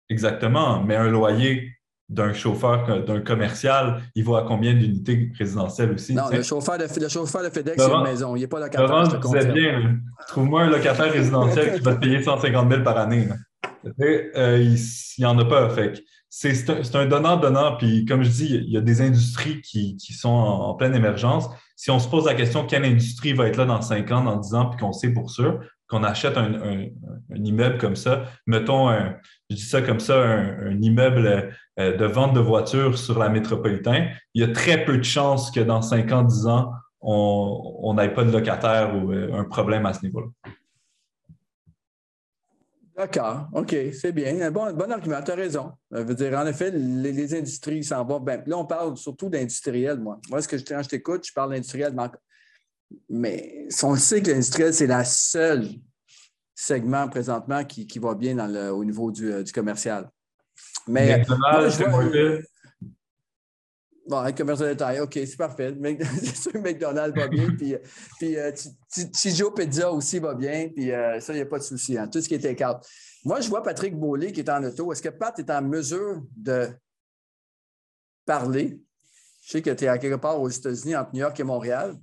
[0.09, 0.83] Exactement.
[0.83, 1.71] Mais un loyer,
[2.09, 6.15] d'un chauffeur, d'un commercial, il va à combien d'unités résidentielles aussi?
[6.15, 8.35] Non, le chauffeur, de, le chauffeur de FedEx, c'est une maison.
[8.35, 8.89] Il n'est pas locataire.
[8.89, 12.99] Laurent, tu disais bien, trouve-moi un locataire résidentiel qui va te payer 150 000 par
[12.99, 13.29] année.
[14.01, 14.77] Euh, il
[15.21, 15.71] n'y en a pas.
[15.71, 16.03] Fait
[16.41, 17.77] c'est un, donnant-donnant.
[17.77, 21.49] Puis, comme je dis, il y a des industries qui, sont en, pleine émergence.
[21.75, 24.37] Si on se pose la question quelle industrie va être là dans 5 ans, dans
[24.37, 26.51] 10 ans, puis qu'on sait pour sûr, qu'on achète un,
[27.35, 28.91] immeuble comme ça, mettons,
[29.51, 34.11] je dis ça comme ça, un, immeuble euh, de vente de voitures sur la métropolitaine,
[34.35, 36.71] il y a très peu de chances que dans 5 ans, 10 ans,
[37.01, 40.29] on n'ait pas de locataire ou euh, un problème à ce niveau-là.
[42.99, 44.41] D'accord, OK, c'est bien.
[44.41, 45.71] Un bon, bon argument, tu as raison.
[45.93, 48.19] Je veux dire, en effet, les, industries s'en vont.
[48.19, 50.19] Ben, là, on parle surtout d'industriel, moi.
[50.29, 51.95] Moi, ce que je, quand je t'écoute, je parle d'industriel,
[53.09, 55.69] mais on sait que l'industriel, c'est la seule
[56.57, 60.11] segment présentement qui, va bien dans le, au niveau du, euh, commercial.
[60.89, 62.03] Mais moi, je vois,
[64.09, 65.77] Bon, un commerce de détail, OK, c'est parfait.
[66.23, 67.77] c'est sûr que McDonald's va bien, puis,
[68.19, 68.51] puis euh,
[69.13, 71.99] Tijo Pizza aussi va bien, puis euh, ça, il n'y a pas de souci.
[71.99, 72.65] Hein, tout ce qui est take
[73.25, 74.91] Moi, je vois Patrick Beaulé qui est en auto.
[74.93, 76.71] Est-ce que Pat est en mesure de
[78.25, 78.81] parler?
[79.43, 81.95] Je sais que tu es à quelque part aux États-Unis, entre New York et Montréal.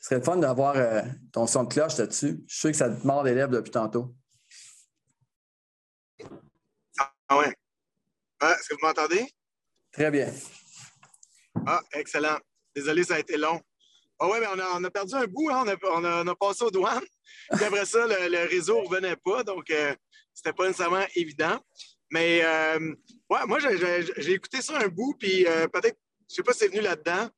[0.00, 1.02] Ce serait fun d'avoir euh,
[1.32, 2.42] ton son de cloche là-dessus.
[2.46, 4.14] Je suis sûr que ça te mord les lèvres depuis tantôt.
[7.28, 7.54] Ah ouais.
[8.40, 9.26] Ah, est-ce que vous m'entendez?
[9.96, 10.30] Très bien.
[11.66, 12.36] Ah, excellent.
[12.74, 13.58] Désolé, ça a été long.
[14.18, 15.64] Ah ouais, mais on a, perdu un bout, hein?
[15.84, 17.06] on, a, passé aux douanes.
[17.50, 19.94] Puis après ça, le, réseau ne revenait pas, donc euh,
[20.34, 21.58] c'était pas nécessairement évident.
[22.10, 22.94] Mais euh,
[23.30, 26.68] ouais, moi, j'ai écouté ça un bout, puis euh, peut-être, je sais pas si c'est
[26.68, 27.30] venu là-dedans.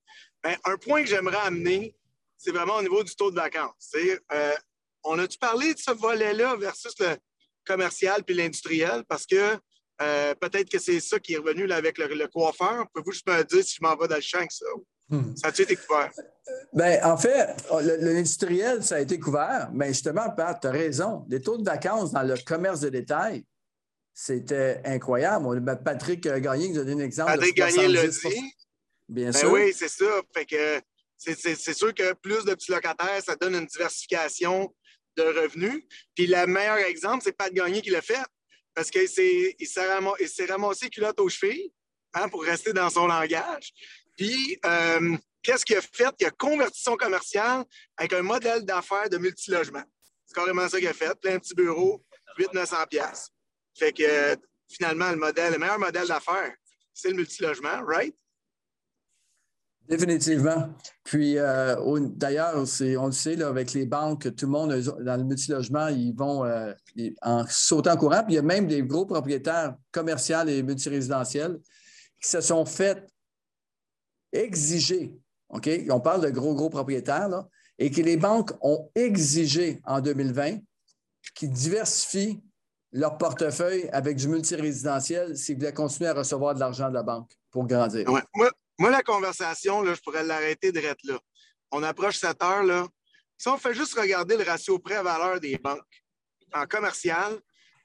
[0.45, 1.95] mais un point que j'aimerais amener,
[2.37, 3.95] c'est vraiment au niveau du taux de vacances.
[5.05, 7.17] on a-tu parlé de ce volet-là versus le
[7.65, 9.05] commercial puis l'industriel?
[9.09, 9.57] Parce que
[10.01, 12.87] euh, peut-être que c'est ça qui est revenu là, avec le, coiffeur.
[12.93, 14.67] Pouvez-vous juste me dire si je m'en vais dans le champ ça?
[15.11, 15.35] Hmm.
[15.37, 16.13] Ça a-tu été couvert?
[16.73, 21.25] Bien, en fait, l'industriel, ça a été couvert, mais justement, Pat, tu as raison.
[21.29, 23.45] Les taux de vacances dans le commerce de détail,
[24.13, 25.65] c'était incroyable.
[25.85, 27.33] Patrick Gagné nous a donné un exemple.
[27.33, 28.53] Patrick Gagné l'a dit.
[29.09, 29.53] Bien ben sûr.
[29.53, 30.21] Oui, c'est ça.
[30.35, 30.81] Fait que
[31.17, 34.73] c'est sûr que plus de petits locataires, ça donne une diversification
[35.17, 35.85] de revenus.
[36.15, 38.23] Puis le meilleur exemple, c'est Pat Gagné qui l'a fait
[38.79, 41.73] parce qu'il s'est ramassé, culotte aux chevilles
[42.15, 43.73] hein, pour rester dans son langage.
[44.17, 46.15] Puis, euh, qu'est-ce qu'il a fait?
[46.21, 47.65] Il a converti son commercial
[47.97, 49.83] avec un modèle d'affaires de multilogement.
[50.25, 51.13] C'est carrément ça qu'il a fait.
[51.21, 52.05] Plein de petits bureaux,
[52.39, 53.31] 800-900
[53.77, 54.37] Fait que
[54.69, 56.55] finalement, le modèle, le meilleur modèle d'affaires,
[56.95, 58.15] c'est le multilogement, right?
[59.89, 60.69] Définitivement.
[61.03, 61.77] Puis, euh,
[62.15, 66.45] d'ailleurs, on le sait, avec les banques, tout le monde, dans le multilogement, ils vont
[66.45, 66.73] euh,
[67.23, 68.23] en sautant courant.
[68.23, 71.59] Puis, il y a même des gros propriétaires commerciaux et multirésidentiels
[72.21, 73.07] qui se sont fait
[74.33, 75.17] exiger,
[75.49, 75.71] OK?
[75.89, 80.59] On parle de gros, gros propriétaires, là, et que les banques ont exigé en 2020
[81.35, 82.43] qu'ils diversifient
[82.93, 87.31] leur portefeuille avec du multirésidentiel s'ils voulaient continuer à recevoir de l'argent de la banque
[87.51, 88.09] pour grandir.
[88.35, 88.51] Moi,
[88.87, 91.19] la conversation, là, je pourrais l'arrêter de là.
[91.71, 92.63] On approche cette heure.
[92.63, 92.87] Là.
[93.37, 96.05] Si on fait juste regarder le ratio prêt-valeur des banques
[96.53, 97.39] en commercial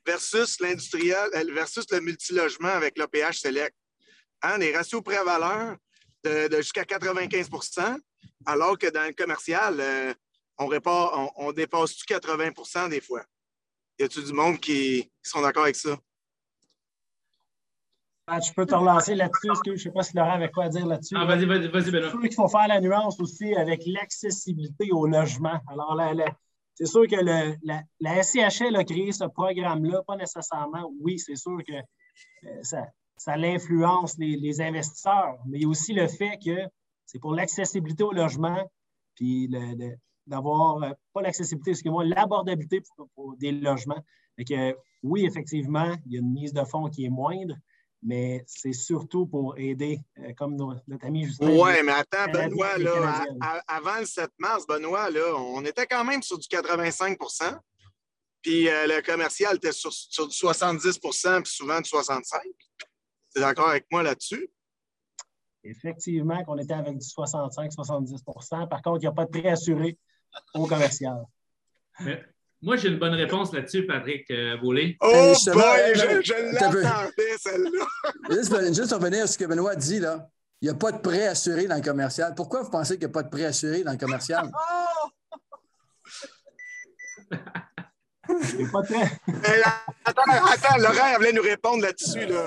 [0.05, 3.75] versus l'industriel, euh, versus le multilogement avec l'OPH Select,
[4.41, 5.77] hein, les ratios prêt-valeur
[6.23, 7.99] de, jusqu'à 95%
[8.45, 10.13] alors que dans le commercial, euh,
[10.57, 10.69] on,
[11.37, 13.23] on, dépasse tout 80% des fois?
[13.99, 15.97] Y a-t-il du monde qui, qui sont d'accord avec ça?
[18.27, 19.49] Ah, je peux te relancer là-dessus.
[19.65, 21.15] Je ne sais pas si Laurent avait quoi à dire là-dessus.
[21.17, 25.59] Ah, vas-y, vas-y, vas-y, Je qu'il faut faire la nuance aussi avec l'accessibilité au logement.
[25.67, 25.99] Alors,
[26.75, 30.89] c'est sûr que le, la, la, SCHL a créé ce programme-là, pas nécessairement.
[31.01, 35.93] Oui, c'est sûr que euh, ça, ça l'influence les, investisseurs, mais il y a aussi
[35.93, 36.67] le fait que
[37.05, 38.69] c'est pour l'accessibilité au logement,
[39.15, 39.49] puis
[40.25, 44.03] d'avoir, euh, pas l'accessibilité, excusez-moi, l'abordabilité pour, pour, des logements.
[44.37, 47.55] Fait que, oui, effectivement, il y a une mise de fonds qui est moindre,
[48.03, 51.47] mais c'est surtout pour aider, euh, comme notre ami Justin.
[51.47, 53.25] Oui, mais attends, Benoît, là,
[53.67, 57.57] avant le 7 mars, Benoît, là, on était quand même sur du 85%
[58.43, 63.69] puis euh, le commercial était sur, du 70% puis souvent du 65 Tu es d'accord
[63.69, 64.49] avec moi là-dessus?
[65.63, 69.97] Effectivement, qu'on était avec du 65-70% Par contre, il n'y a pas de prêt assuré
[70.53, 71.23] au commercial.
[72.63, 74.95] Moi, j'ai une bonne réponse là-dessus, Patrick euh, Boulay.
[75.01, 77.85] Oh, boy, je, je l'attendais, celle-là.
[78.31, 80.29] juste, juste revenir à ce que Benoît dit, là.
[80.61, 82.33] Il n'y a pas de prêt assuré dans le commercial.
[82.35, 84.49] Pourquoi vous pensez qu'il n'y a pas de prêt assuré dans le commercial?
[87.29, 87.37] pas
[88.29, 89.11] de prêt.
[90.05, 92.27] attends, attends, Laurent voulait nous répondre là-dessus.
[92.27, 92.45] Là.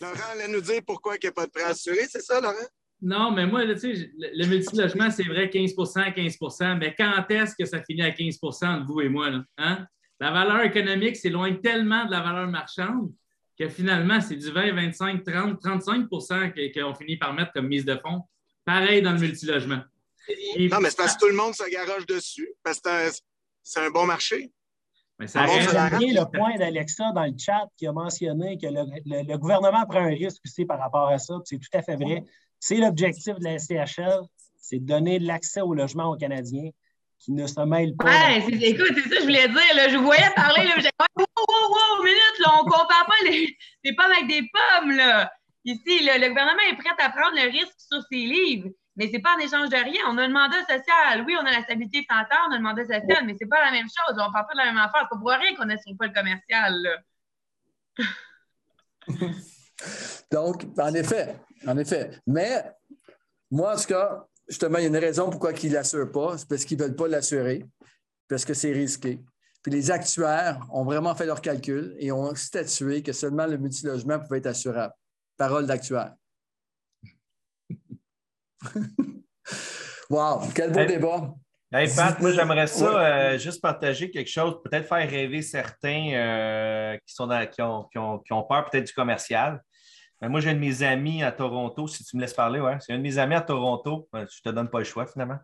[0.00, 2.54] Laurent allait nous dire pourquoi il n'y a pas de prêt assuré, c'est ça, Laurent?
[3.02, 7.64] Non, mais moi, tu sais, le multilogement, c'est vrai 15% 15% mais quand est-ce que
[7.64, 9.30] ça finit à 15 entre vous et moi?
[9.30, 9.44] Là?
[9.58, 9.86] Hein?
[10.18, 13.10] La valeur économique s'éloigne tellement de la valeur marchande
[13.58, 17.96] que finalement, c'est du 20, 25, 30, 35% qu'on finit par mettre comme mise de
[17.96, 18.22] fonds.
[18.64, 19.80] Pareil dans le multilogement.
[20.28, 22.90] non, mais c'est parce que tout le monde se garoche dessus, parce que
[23.62, 24.52] c'est un bon marché.
[25.18, 30.00] Mais ça le point d'Alexa dans le chat qui a mentionné que le, gouvernement prend
[30.00, 31.34] un risque aussi par rapport à ça.
[31.44, 32.24] C'est tout à fait vrai.
[32.60, 34.20] C'est l'objectif de la SCHL,
[34.56, 36.70] c'est de donner de l'accès au logement aux Canadiens
[37.18, 38.04] qui ne se mêlent pas.
[38.04, 39.90] Ouais, écoute, c'est ça que je voulais dire.
[39.90, 41.24] Je voyais parler, là, j'ai wow, wow,
[41.70, 44.90] wow, minute, là, on compare pas les, les pommes avec des pommes.
[44.92, 45.30] Là.
[45.64, 48.70] Ici, le gouvernement est prêt à prendre le risque sur ses livres.
[48.96, 50.02] Mais ce n'est pas en échange de rien.
[50.08, 51.24] On a un mandat social.
[51.26, 53.64] Oui, on a la stabilité financière, on a le mandat social, mais ce n'est pas
[53.64, 54.18] la même chose.
[54.18, 55.08] On ne parle pas de la même affaire.
[55.10, 57.04] C'est pas rien qu'on n'assure pas le commercial.
[60.30, 61.36] Donc, en effet,
[61.66, 62.10] en effet.
[62.26, 62.64] Mais
[63.50, 66.38] moi, en tout cas, justement, il y a une raison pourquoi ils ne l'assurent pas.
[66.38, 67.64] C'est parce qu'ils ne veulent pas l'assurer,
[68.28, 69.20] parce que c'est risqué.
[69.62, 74.18] Puis les actuaires ont vraiment fait leurs calculs et ont statué que seulement le multilogement
[74.18, 74.94] pouvait être assurable.
[75.36, 76.14] Parole d'actuaire.
[80.10, 81.34] wow, quel beau débat.
[81.72, 86.96] Hey Pat, moi j'aimerais ça euh, juste partager quelque chose, peut-être faire rêver certains euh,
[87.06, 89.62] qui, sont qui, ont, qui, ont, peur peut-être du commercial.
[90.20, 92.76] Mais moi, j'ai un de mes amis à Toronto, si tu me laisses parler, ouais.
[92.80, 94.08] C'est un de mes amis à Toronto.
[94.12, 95.38] Je ne te donne pas le choix finalement.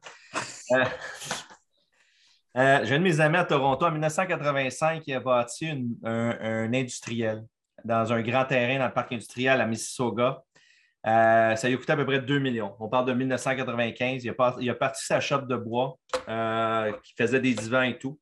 [2.59, 5.69] Euh, j'ai un de mes amis à Toronto en 1985 qui a bâti
[6.03, 7.45] un, industriel
[7.85, 10.43] dans un grand terrain dans le parc industriel à Mississauga.
[11.07, 12.75] Euh, ça lui a coûté à peu près 2 millions.
[12.81, 14.25] On parle de 1995.
[14.25, 14.31] Il
[14.71, 15.99] a, parti sa shop de bois
[16.29, 18.19] euh, qui faisait des divans et tout.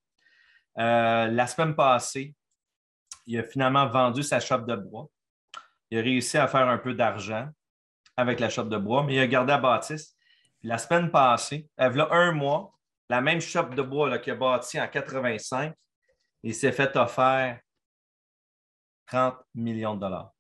[0.79, 2.35] Euh, la semaine passée,
[3.27, 5.09] il a finalement vendu sa shop de bois.
[5.91, 7.49] Il a réussi à faire un peu d'argent
[8.17, 10.17] avec la shop de bois, mais il a gardé la bâtisse.
[10.63, 12.75] la semaine passée, il y a un mois,
[13.11, 15.75] la même shop de bois qu'il a bâti en 85,
[16.43, 17.61] il s'est fait offert
[19.07, 20.33] 30 millions de dollars.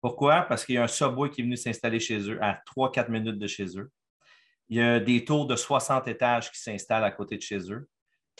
[0.00, 0.42] Pourquoi?
[0.42, 3.38] Parce qu'il y a un Subway qui est venu s'installer chez eux à 3-4 minutes
[3.38, 3.90] de chez eux.
[4.68, 7.88] Il y a des tours de 60 étages qui s'installent à côté de chez eux.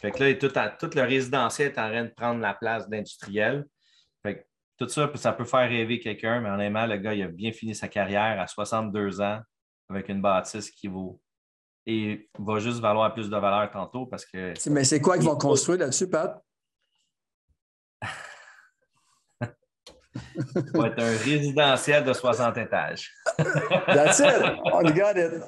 [0.00, 3.66] Fait là, tout, le résidentiel est en train de prendre la place d'industriel.
[4.78, 7.74] Tout ça, ça peut faire rêver quelqu'un, mais honnêtement, le gars, il a bien fini
[7.74, 9.40] sa carrière à 62 ans
[9.90, 11.20] avec une bâtisse qui vaut
[11.84, 14.52] et va juste valoir plus de valeur tantôt parce que.
[14.70, 16.40] Mais c'est quoi qu'ils vont construire là-dessus, Pat?
[20.54, 23.12] Ça va être un résidentiel de 60 étages.
[23.86, 24.42] That's it.
[24.64, 25.42] On got it.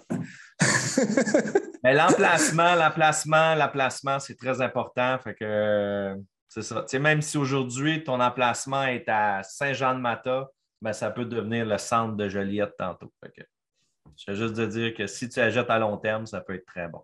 [1.85, 5.19] Mais l'emplacement, l'emplacement, l'emplacement, c'est très important.
[5.19, 6.15] Fait que
[6.51, 6.85] c'est ça.
[6.99, 10.51] même si aujourd'hui ton emplacement est à Saint-Jean-de-Mata,
[10.83, 13.11] ben, ça peut devenir le centre de Joliette tantôt.
[13.25, 16.67] je vais juste de dire que si tu achètes à long terme, ça peut être
[16.67, 17.03] très bon.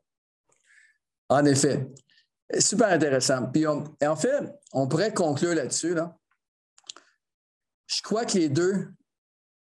[1.30, 1.88] En effet.
[2.58, 3.50] Super intéressant.
[3.50, 5.94] Puis en fait, on pourrait conclure là-dessus.
[5.94, 6.14] Là
[7.86, 8.88] je crois que les deux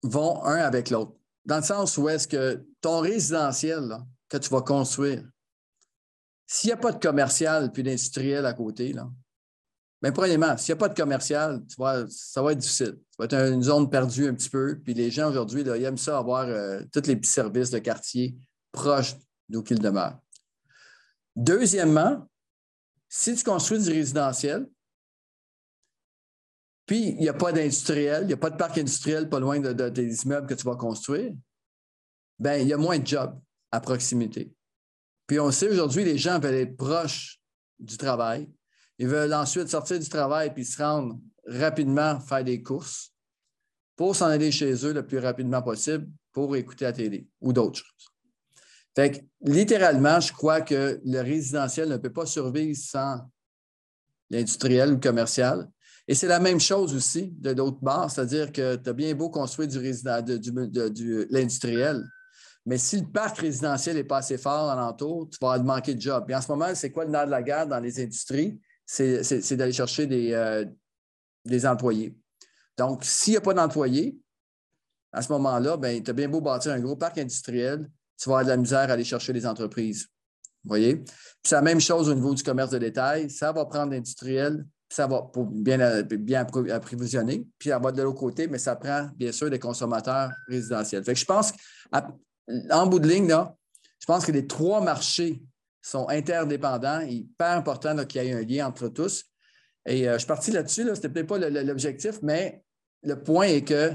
[0.02, 1.12] vont un avec l'autre.
[1.44, 3.96] Dans le sens où est-ce que ton résidentiel
[4.28, 5.24] que tu vas construire,
[6.46, 9.08] s'il n'y a pas de commercial puis d'industriel à côté, là,
[10.02, 12.98] bien, premièrement, s'il n'y a pas de commercial, tu vois, ça va être difficile.
[13.10, 14.78] Ça va être une zone perdue un petit peu.
[14.82, 18.36] Puis les gens aujourd'hui, ils aiment ça avoir euh, tous les petits services de quartier
[18.72, 19.16] proches
[19.48, 20.18] d'où qu'ils demeurent.
[21.34, 22.28] Deuxièmement,
[23.08, 24.66] si tu construis du résidentiel,
[26.88, 29.60] puis, il n'y a pas d'industriel, il n'y a pas de parc industriel pas loin
[29.60, 31.34] de, des immeubles que tu vas construire.
[32.38, 33.38] Bien, il y a moins de jobs
[33.70, 34.50] à proximité.
[35.26, 37.42] Puis, on sait aujourd'hui, les gens veulent être proches
[37.78, 38.50] du travail.
[38.98, 43.12] Ils veulent ensuite sortir du travail puis se rendre rapidement faire des courses
[43.96, 47.78] pour s'en aller chez eux le plus rapidement possible pour écouter la télé ou d'autres
[47.78, 48.08] choses.
[48.94, 53.20] Fait que, littéralement, je crois que le résidentiel ne peut pas survivre sans
[54.30, 55.68] l'industriel ou le commercial.
[56.06, 59.30] Et c'est la même chose aussi de l'autre bord, c'est-à-dire que tu as bien beau
[59.30, 62.04] construire du, du, l'industriel,
[62.68, 66.26] mais si le parc résidentiel n'est pas assez fort alentour, tu vas manquer de job.
[66.28, 68.60] Et en ce moment, c'est quoi le nerf de la guerre dans les industries?
[68.90, 70.64] C'est, d'aller chercher des, euh,
[71.44, 72.16] des employés.
[72.78, 74.18] Donc, s'il n'y a pas d'employés,
[75.12, 78.36] à ce moment-là, ben, tu as bien beau bâtir un gros parc industriel, tu vas
[78.36, 80.08] avoir de la misère à aller chercher les entreprises.
[80.64, 80.96] Vous voyez?
[80.96, 81.12] Puis
[81.44, 83.30] c'est la même chose au niveau du commerce de détail.
[83.30, 87.46] Ça va prendre l'industriel, ça va pour bien, bien approvisionner.
[87.58, 91.04] Puis ça va de l'autre côté, mais ça prend bien sûr des consommateurs résidentiels.
[91.04, 91.52] Fait que je pense
[91.92, 93.54] qu'en bout de ligne, là,
[94.00, 95.42] je pense que les trois marchés
[95.82, 97.00] sont interdépendants.
[97.00, 99.24] Hyper important qu'il y ait un lien entre tous.
[99.86, 102.62] Et euh, je suis parti là-dessus, là, ce n'était peut-être pas l'objectif, mais
[103.02, 103.94] le point est que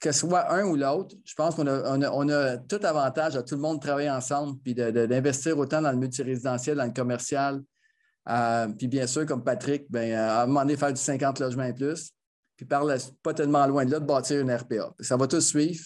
[0.00, 3.60] que ce soit un ou l'autre, je pense qu'on a, tout avantage à tout le
[3.60, 7.60] monde de travailler ensemble puis d'investir autant dans le multirésidentiel, dans le commercial,
[8.28, 11.64] euh, puis bien sûr, comme Patrick, ben, à un moment donné, faire du 50 logements
[11.64, 12.12] et plus.
[12.56, 12.86] puis par
[13.22, 14.94] pas tellement loin de là, de bâtir une RPA.
[15.00, 15.82] Ça va tout suivre.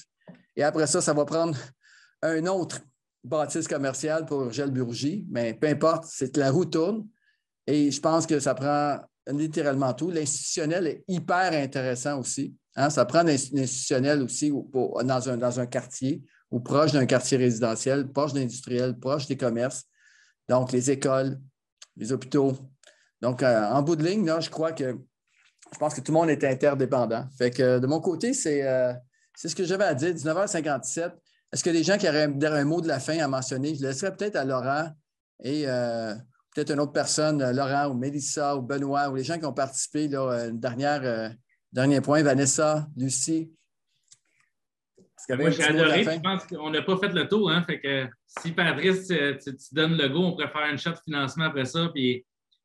[0.56, 1.56] Et après ça, ça va prendre
[2.22, 2.80] un autre
[3.24, 7.06] bâtisse commerciale pour Gel Burgie, mais peu importe, c'est que la roue tourne.
[7.66, 8.98] Et je pense que ça prend
[9.28, 10.10] littéralement tout.
[10.10, 12.54] L'institutionnel est hyper intéressant aussi.
[12.76, 12.90] Hein.
[12.90, 14.52] Ça prend l'institutionnel aussi
[15.04, 19.84] dans, un, dans un quartier ou proche d'un quartier résidentiel, proche d'industriel, proche des commerces.
[20.48, 21.38] Donc, les écoles,
[21.96, 22.56] les hôpitaux.
[23.20, 24.96] Donc, euh, en bout de ligne, je crois que
[25.72, 27.26] je pense que tout le monde est interdépendant.
[27.38, 28.92] Fait que de mon côté, c'est euh,
[29.34, 30.12] ce que j'avais à dire.
[30.12, 31.12] 19h57.
[31.52, 33.74] Est-ce que les gens qui auraient un, mot de la fin à mentionner?
[33.74, 34.90] Je laisserai peut-être à Laurent
[35.42, 36.14] et euh,
[36.54, 40.08] peut-être une autre personne, Laurent ou Mélissa ou Benoît ou les gens qui ont participé.
[40.08, 41.34] Là, dernière,
[41.72, 43.52] dernier point, Vanessa, Lucie.
[45.28, 46.04] Moi, j'ai adoré.
[46.04, 47.50] Je pense qu'on n'a pas fait le tour.
[47.50, 51.44] Hein, fait que si Patrice, tu, donnes le go, on pourrait faire une shot financement
[51.44, 52.24] après ça, puis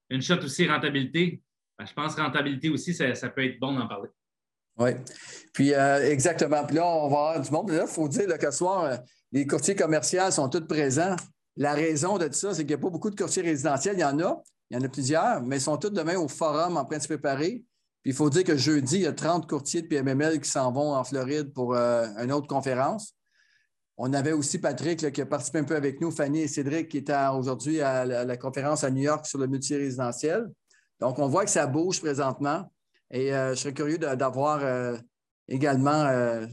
[0.09, 1.41] une shot aussi rentabilité.
[1.77, 4.09] Ben, je pense que rentabilité aussi, ça, peut être bon d'en parler.
[4.80, 4.91] Oui.
[5.53, 6.63] Puis euh, exactement.
[6.65, 7.71] Puis là, on va avoir du monde.
[7.71, 8.97] Là, il faut dire que ce soir, euh,
[9.32, 11.15] les courtiers commerciaux sont tous présents.
[11.55, 13.95] La raison de tout ça, c'est qu'il n'y a pas beaucoup de courtiers résidentiels.
[13.97, 16.28] Il y en a, il y en a plusieurs, mais ils sont tous demain au
[16.28, 17.63] forum en se préparer.
[18.03, 20.71] Puis il faut dire que jeudi, il y a 30 courtiers de PMML qui s'en
[20.71, 23.15] vont en Floride pour euh, une autre conférence.
[23.97, 26.99] On avait aussi Patrick qui a participé un peu avec nous, Fanny et Cédric qui
[26.99, 30.47] étaient aujourd'hui à la, conférence à New York sur le multirésidentiel.
[30.99, 32.71] Donc, on voit que ça bouge présentement
[33.11, 34.97] et euh, je serais curieux d'avoir euh,
[35.47, 36.45] également euh,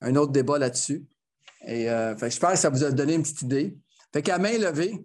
[0.00, 1.06] un autre débat là-dessus.
[1.66, 1.88] Et
[2.20, 3.76] j'espère que ça vous a donné une petite idée.
[4.12, 5.04] Fait qu'à main levée,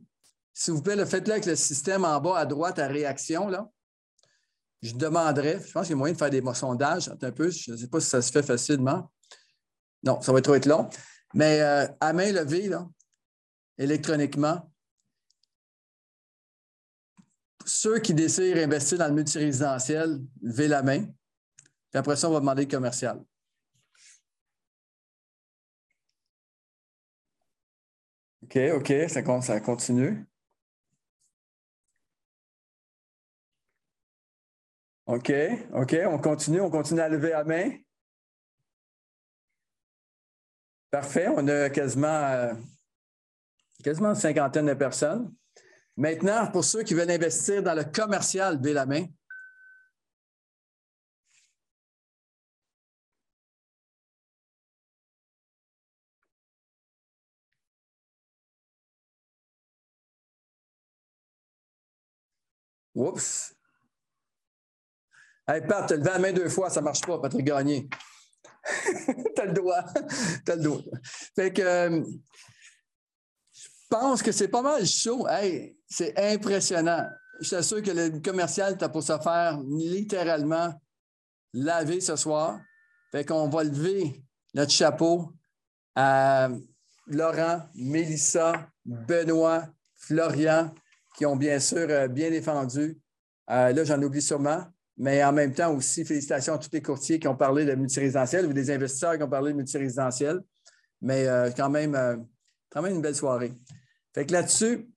[0.53, 3.47] s'il vous plaît, faites-le avec le système en bas à droite à réaction.
[3.47, 3.67] Là.
[4.83, 7.49] Je demanderais, je pense qu'il y a moyen de faire des sondages un peu.
[7.49, 9.11] Je ne sais pas si ça se fait facilement.
[10.03, 10.87] Non, ça va trop être long.
[11.33, 12.87] Mais à main levée, là,
[13.79, 14.70] électroniquement,
[17.65, 21.03] ceux qui désirent investir dans le multirésidentiel, levez la main.
[21.03, 23.23] Puis après ça, on va demander le commercial.
[28.43, 29.21] OK, OK, ça,
[29.59, 30.25] continue.
[35.05, 35.31] OK,
[35.73, 37.71] OK, on continue, on continue à lever la main.
[40.91, 41.27] Parfait.
[41.29, 42.53] On a quasiment, euh,
[43.83, 45.33] quasiment une cinquantaine de personnes.
[45.97, 49.05] Maintenant, pour ceux qui veulent investir dans le commercial, levez la main.
[62.95, 63.55] Oups.
[65.47, 67.89] Hey, Pat, tu as levé la main deux fois, ça ne marche pas, Patrick Gagné.
[69.35, 69.83] T'as le doigt.
[70.45, 70.81] T'as le doigt.
[71.35, 72.03] Fait que euh,
[73.51, 75.27] je pense que c'est pas mal chaud.
[75.27, 77.05] Hey, c'est impressionnant.
[77.41, 80.73] Je suis sûr que le commercial, tu pour se faire littéralement
[81.53, 82.61] laver ce soir.
[83.11, 84.23] Fait qu'on va lever
[84.53, 85.33] notre chapeau
[85.95, 86.49] à
[87.07, 90.73] Laurent, Mélissa, Benoît, Florian,
[91.17, 92.97] qui ont bien sûr euh, bien défendu.
[93.49, 94.63] Euh, là, j'en oublie sûrement.
[94.95, 98.45] Mais en même temps aussi, félicitations à tous les courtiers qui ont parlé de multirésidentiel
[98.45, 100.39] ou des investisseurs qui ont parlé de multirésidentiel.
[101.01, 102.25] Mais euh, quand, même,
[102.69, 103.51] quand même une belle soirée.
[104.13, 104.90] Fait que là-dessus,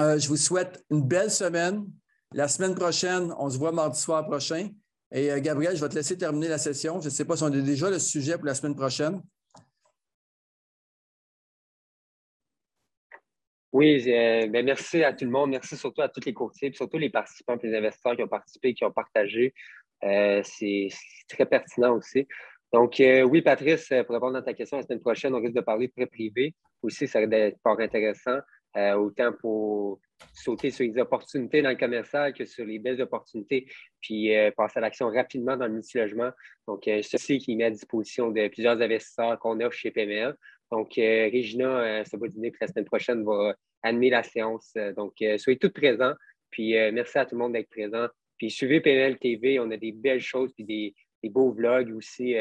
[0.00, 1.86] euh, je vous souhaite une belle semaine.
[2.32, 4.68] La semaine prochaine, on se voit mardi soir prochain.
[5.12, 7.00] Et Gabriel, je vais te laisser terminer la session.
[7.00, 9.22] Je ne sais pas si on a déjà le sujet pour la semaine prochaine.
[13.74, 15.50] Oui, euh, ben merci à tout le monde.
[15.50, 18.72] Merci surtout à tous les courtiers, puis surtout les participants, les investisseurs qui ont participé,
[18.72, 19.52] qui ont partagé.
[20.04, 20.90] Euh, c'est
[21.28, 22.28] très pertinent aussi.
[22.72, 25.60] Donc, euh, oui, Patrice, pour répondre à ta question, la semaine prochaine, on risque de
[25.60, 26.54] parler de prêt privé.
[26.82, 28.38] Aussi, ça va être fort intéressant,
[28.76, 30.00] autant pour
[30.32, 33.66] sauter sur les opportunités dans le commercial que sur les belles opportunités,
[34.00, 36.30] puis passer à l'action rapidement dans le multilogement.
[36.66, 40.34] Donc, ceci qui met à disposition de plusieurs investisseurs qu'on offre chez PML.
[40.74, 44.72] Donc, euh, Regina euh, Sabodiné, la semaine prochaine, va animer la séance.
[44.76, 46.14] Euh, donc, soyez tous présents.
[46.50, 48.06] Puis, merci à tout le monde d'être présent.
[48.38, 49.58] Puis, suivez PNL TV.
[49.58, 50.94] On a des belles choses puis des,
[51.30, 52.36] beaux vlogs aussi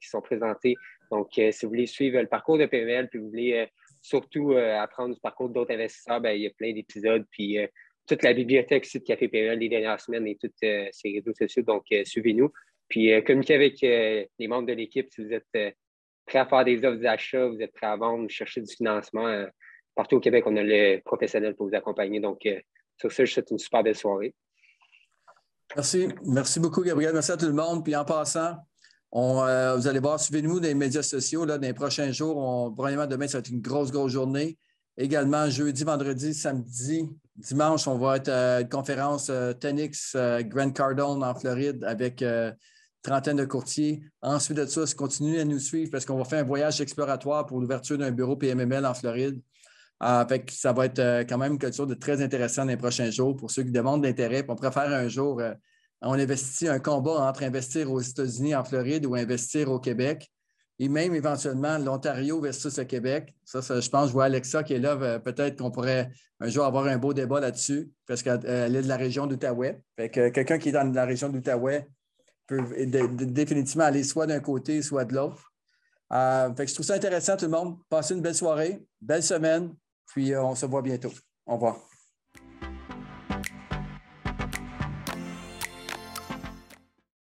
[0.00, 0.74] qui sont présentés.
[1.10, 3.68] Donc, si vous voulez suivre le parcours de PNL, puis vous voulez
[4.02, 7.24] surtout apprendre du parcours d'autres investisseurs, bien, il y a plein d'épisodes.
[7.30, 7.58] Puis,
[8.06, 11.62] toute la bibliothèque de Café PNL des dernières semaines et toutes ces réseaux sociaux.
[11.62, 12.52] Donc, suivez-nous.
[12.88, 15.76] Puis, communiquez avec les membres de l'équipe si vous êtes
[16.28, 19.26] prêt à faire des offres d'achat, vous êtes prêt à vendre, chercher du financement.
[19.26, 19.46] Euh,
[19.96, 22.20] partout au Québec, on a le professionnel pour vous accompagner.
[22.20, 22.60] Donc, euh,
[22.96, 24.34] sur ce, je souhaite une super belle soirée.
[25.74, 26.08] Merci.
[26.24, 27.12] Merci beaucoup, Gabriel.
[27.12, 27.84] Merci à tout le monde.
[27.84, 28.56] Puis en passant,
[29.14, 31.44] euh, vous allez voir, suivez-nous dans les médias sociaux.
[31.44, 34.58] Là, dans les prochains jours, on, probablement demain, ça va être une grosse, grosse journée.
[34.96, 39.30] Également, jeudi, vendredi, samedi, dimanche, on va être à une conférence
[39.60, 42.22] Tenix Grand Cardone en Floride avec
[43.02, 44.02] trentaine de courtiers.
[44.22, 47.60] Ensuite de ça, continuez à nous suivre parce qu'on va faire un voyage exploratoire pour
[47.60, 49.40] l'ouverture d'un bureau PMML en Floride.
[50.02, 53.36] Euh, ça va être quand même quelque chose de très intéressant dans les prochains jours
[53.36, 54.44] pour ceux qui demandent d'intérêt.
[54.48, 55.40] On préfère un jour,
[56.02, 60.30] on investit un combat entre investir aux États-Unis, en Floride ou investir au Québec
[60.78, 63.34] et même éventuellement l'Ontario versus le Québec.
[63.44, 64.92] Ça, je pense, je vois Alexa qui est là.
[64.92, 68.88] Euh, peut-être qu'on pourrait un jour avoir un beau débat là-dessus, parce qu'elle est de
[68.88, 69.82] la région d'Outaouais.
[69.96, 71.88] quelqu'un qui est dans la région d'Outaouais
[72.46, 75.52] peut définitivement aller soit d'un côté, soit de l'autre.
[76.12, 77.76] Euh, je trouve ça intéressant, tout le monde.
[77.88, 79.74] Passez une belle soirée, belle semaine,
[80.06, 81.12] puis euh, on se voit bientôt.
[81.44, 81.97] Au revoir.